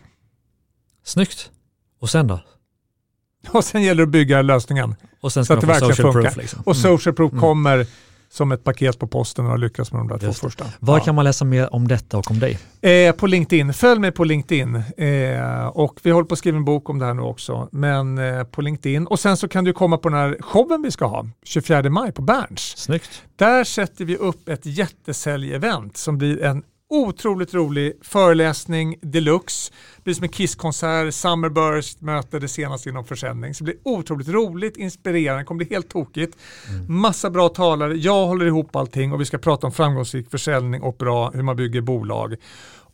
Snyggt. 1.04 1.50
Och 2.00 2.10
sen 2.10 2.26
då? 2.26 2.40
Och 3.52 3.64
sen 3.64 3.82
gäller 3.82 4.02
det 4.02 4.06
att 4.06 4.12
bygga 4.12 4.42
lösningen. 4.42 4.94
Och 5.20 5.32
sen 5.32 5.44
ska 5.44 5.54
så 5.54 5.58
att 5.58 5.60
det 5.60 5.66
verkligen 5.66 5.96
social 5.96 6.12
funkar. 6.12 6.30
Proof, 6.30 6.36
liksom. 6.36 6.62
Och 6.66 6.74
mm. 6.74 6.82
social 6.82 7.14
proof 7.14 7.32
mm. 7.32 7.40
kommer 7.40 7.86
som 8.30 8.52
ett 8.52 8.64
paket 8.64 8.98
på 8.98 9.06
posten 9.06 9.44
och 9.44 9.50
har 9.50 9.58
lyckats 9.58 9.92
med 9.92 10.00
de 10.00 10.08
där 10.08 10.26
Just 10.26 10.40
två 10.40 10.46
första. 10.46 10.64
Var 10.78 10.98
ja. 10.98 11.04
kan 11.04 11.14
man 11.14 11.24
läsa 11.24 11.44
mer 11.44 11.74
om 11.74 11.88
detta 11.88 12.18
och 12.18 12.30
om 12.30 12.38
dig? 12.38 12.58
Eh, 12.80 13.12
på 13.12 13.26
LinkedIn. 13.26 13.74
Följ 13.74 14.00
mig 14.00 14.12
på 14.12 14.24
LinkedIn. 14.24 14.74
Eh, 14.96 15.66
och 15.66 16.00
vi 16.02 16.10
håller 16.10 16.26
på 16.26 16.32
att 16.32 16.38
skriva 16.38 16.56
en 16.56 16.64
bok 16.64 16.88
om 16.88 16.98
det 16.98 17.06
här 17.06 17.14
nu 17.14 17.22
också. 17.22 17.68
Men 17.72 18.18
eh, 18.18 18.44
på 18.44 18.62
LinkedIn. 18.62 19.06
Och 19.06 19.20
sen 19.20 19.36
så 19.36 19.48
kan 19.48 19.64
du 19.64 19.72
komma 19.72 19.98
på 19.98 20.08
den 20.08 20.18
här 20.18 20.36
showen 20.40 20.82
vi 20.82 20.90
ska 20.90 21.06
ha 21.06 21.26
24 21.44 21.90
maj 21.90 22.12
på 22.12 22.22
Berns. 22.22 22.76
Snyggt. 22.76 23.22
Där 23.36 23.64
sätter 23.64 24.04
vi 24.04 24.16
upp 24.16 24.48
ett 24.48 24.66
jättesälj-event 24.66 25.96
som 25.96 26.18
blir 26.18 26.42
en 26.42 26.62
otroligt 26.88 27.54
rolig 27.54 27.92
föreläsning 28.02 28.96
deluxe. 29.02 29.72
Det 29.96 30.04
blir 30.04 30.14
som 30.14 30.24
en 30.24 30.30
Kisskonsert, 30.30 31.14
Summerburst 31.14 32.00
möter 32.00 32.40
det 32.40 32.48
senaste 32.48 32.88
inom 32.88 33.04
försäljning. 33.04 33.54
Så 33.54 33.64
det 33.64 33.72
blir 33.72 33.92
otroligt 33.92 34.28
roligt, 34.28 34.76
inspirerande, 34.76 35.42
det 35.42 35.44
kommer 35.44 35.64
bli 35.64 35.74
helt 35.74 35.88
tokigt. 35.88 36.36
Mm. 36.68 37.00
Massa 37.00 37.30
bra 37.30 37.48
talare, 37.48 37.94
jag 37.96 38.26
håller 38.26 38.46
ihop 38.46 38.76
allting 38.76 39.12
och 39.12 39.20
vi 39.20 39.24
ska 39.24 39.38
prata 39.38 39.66
om 39.66 39.72
framgångsrik 39.72 40.30
försäljning 40.30 40.82
och 40.82 40.96
bra 40.96 41.30
hur 41.30 41.42
man 41.42 41.56
bygger 41.56 41.80
bolag. 41.80 42.36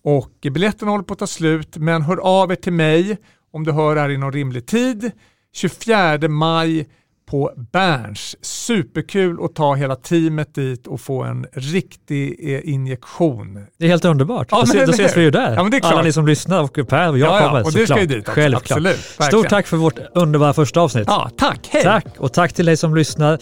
Och 0.03 0.33
biljetterna 0.43 0.91
håller 0.91 1.05
på 1.05 1.13
att 1.13 1.19
ta 1.19 1.27
slut, 1.27 1.77
men 1.77 2.03
hör 2.03 2.17
av 2.17 2.53
er 2.53 2.57
till 2.57 2.73
mig 2.73 3.19
om 3.53 3.65
du 3.65 3.73
hör 3.73 3.97
här 3.97 4.09
inom 4.09 4.33
rimlig 4.33 4.67
tid. 4.67 5.11
24 5.53 6.29
maj 6.29 6.89
på 7.27 7.53
Berns. 7.73 8.37
Superkul 8.41 9.45
att 9.45 9.55
ta 9.55 9.75
hela 9.75 9.97
teamet 9.97 10.55
dit 10.55 10.87
och 10.87 11.01
få 11.01 11.23
en 11.23 11.47
riktig 11.53 12.55
eh, 12.55 12.73
injektion. 12.73 13.67
Det 13.79 13.85
är 13.85 13.89
helt 13.89 14.05
underbart. 14.05 14.49
Ja, 14.51 14.65
då, 14.73 14.85
då 14.87 14.93
ses 14.93 15.17
vi 15.17 15.23
ju 15.23 15.31
där. 15.31 15.55
Ja, 15.55 15.81
Alla 15.83 16.03
ni 16.03 16.13
som 16.13 16.27
lyssnar 16.27 16.63
och 16.63 16.89
Per 16.89 17.11
och 17.11 17.19
jag 17.19 17.35
ja, 17.35 17.47
kommer 17.47 17.61
ja, 17.61 17.65
och 17.65 17.73
det 17.73 17.87
ska 17.87 18.01
ju 18.01 18.07
dit 18.07 18.19
också. 18.19 18.33
Självklart. 18.33 18.71
Absolut, 18.71 18.99
Stort 19.21 19.49
tack 19.49 19.67
för 19.67 19.77
vårt 19.77 19.99
underbara 20.15 20.53
första 20.53 20.81
avsnitt. 20.81 21.05
Ja, 21.07 21.31
tack. 21.37 21.69
Hej. 21.71 21.83
Tack 21.83 22.07
och 22.19 22.33
tack 22.33 22.53
till 22.53 22.67
dig 22.67 22.77
som 22.77 22.95
lyssnar. 22.95 23.39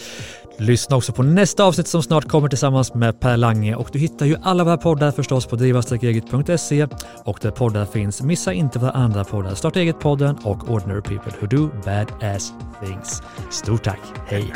Lyssna 0.63 0.97
också 0.97 1.13
på 1.13 1.23
nästa 1.23 1.65
avsnitt 1.65 1.87
som 1.87 2.03
snart 2.03 2.29
kommer 2.29 2.49
tillsammans 2.49 2.95
med 2.95 3.21
Per 3.21 3.37
Lange 3.37 3.75
och 3.75 3.89
du 3.93 3.99
hittar 3.99 4.27
ju 4.27 4.37
alla 4.43 4.65
våra 4.65 4.77
poddar 4.77 5.11
förstås 5.11 5.47
på 5.47 5.57
driva-eget.se 5.57 6.87
och 7.25 7.39
där 7.43 7.51
poddar 7.51 7.87
finns. 7.87 8.23
Missa 8.23 8.53
inte 8.53 8.79
våra 8.79 8.91
andra 8.91 9.25
poddar, 9.25 9.55
Starta 9.55 9.81
eget-podden 9.81 10.37
och 10.45 10.71
Ordinary 10.71 11.03
People 11.03 11.33
Who 11.41 11.47
Do 11.47 11.71
Badass 11.85 12.53
Things. 12.85 13.23
Stort 13.51 13.85
tack, 13.85 14.01
hej! 14.27 14.53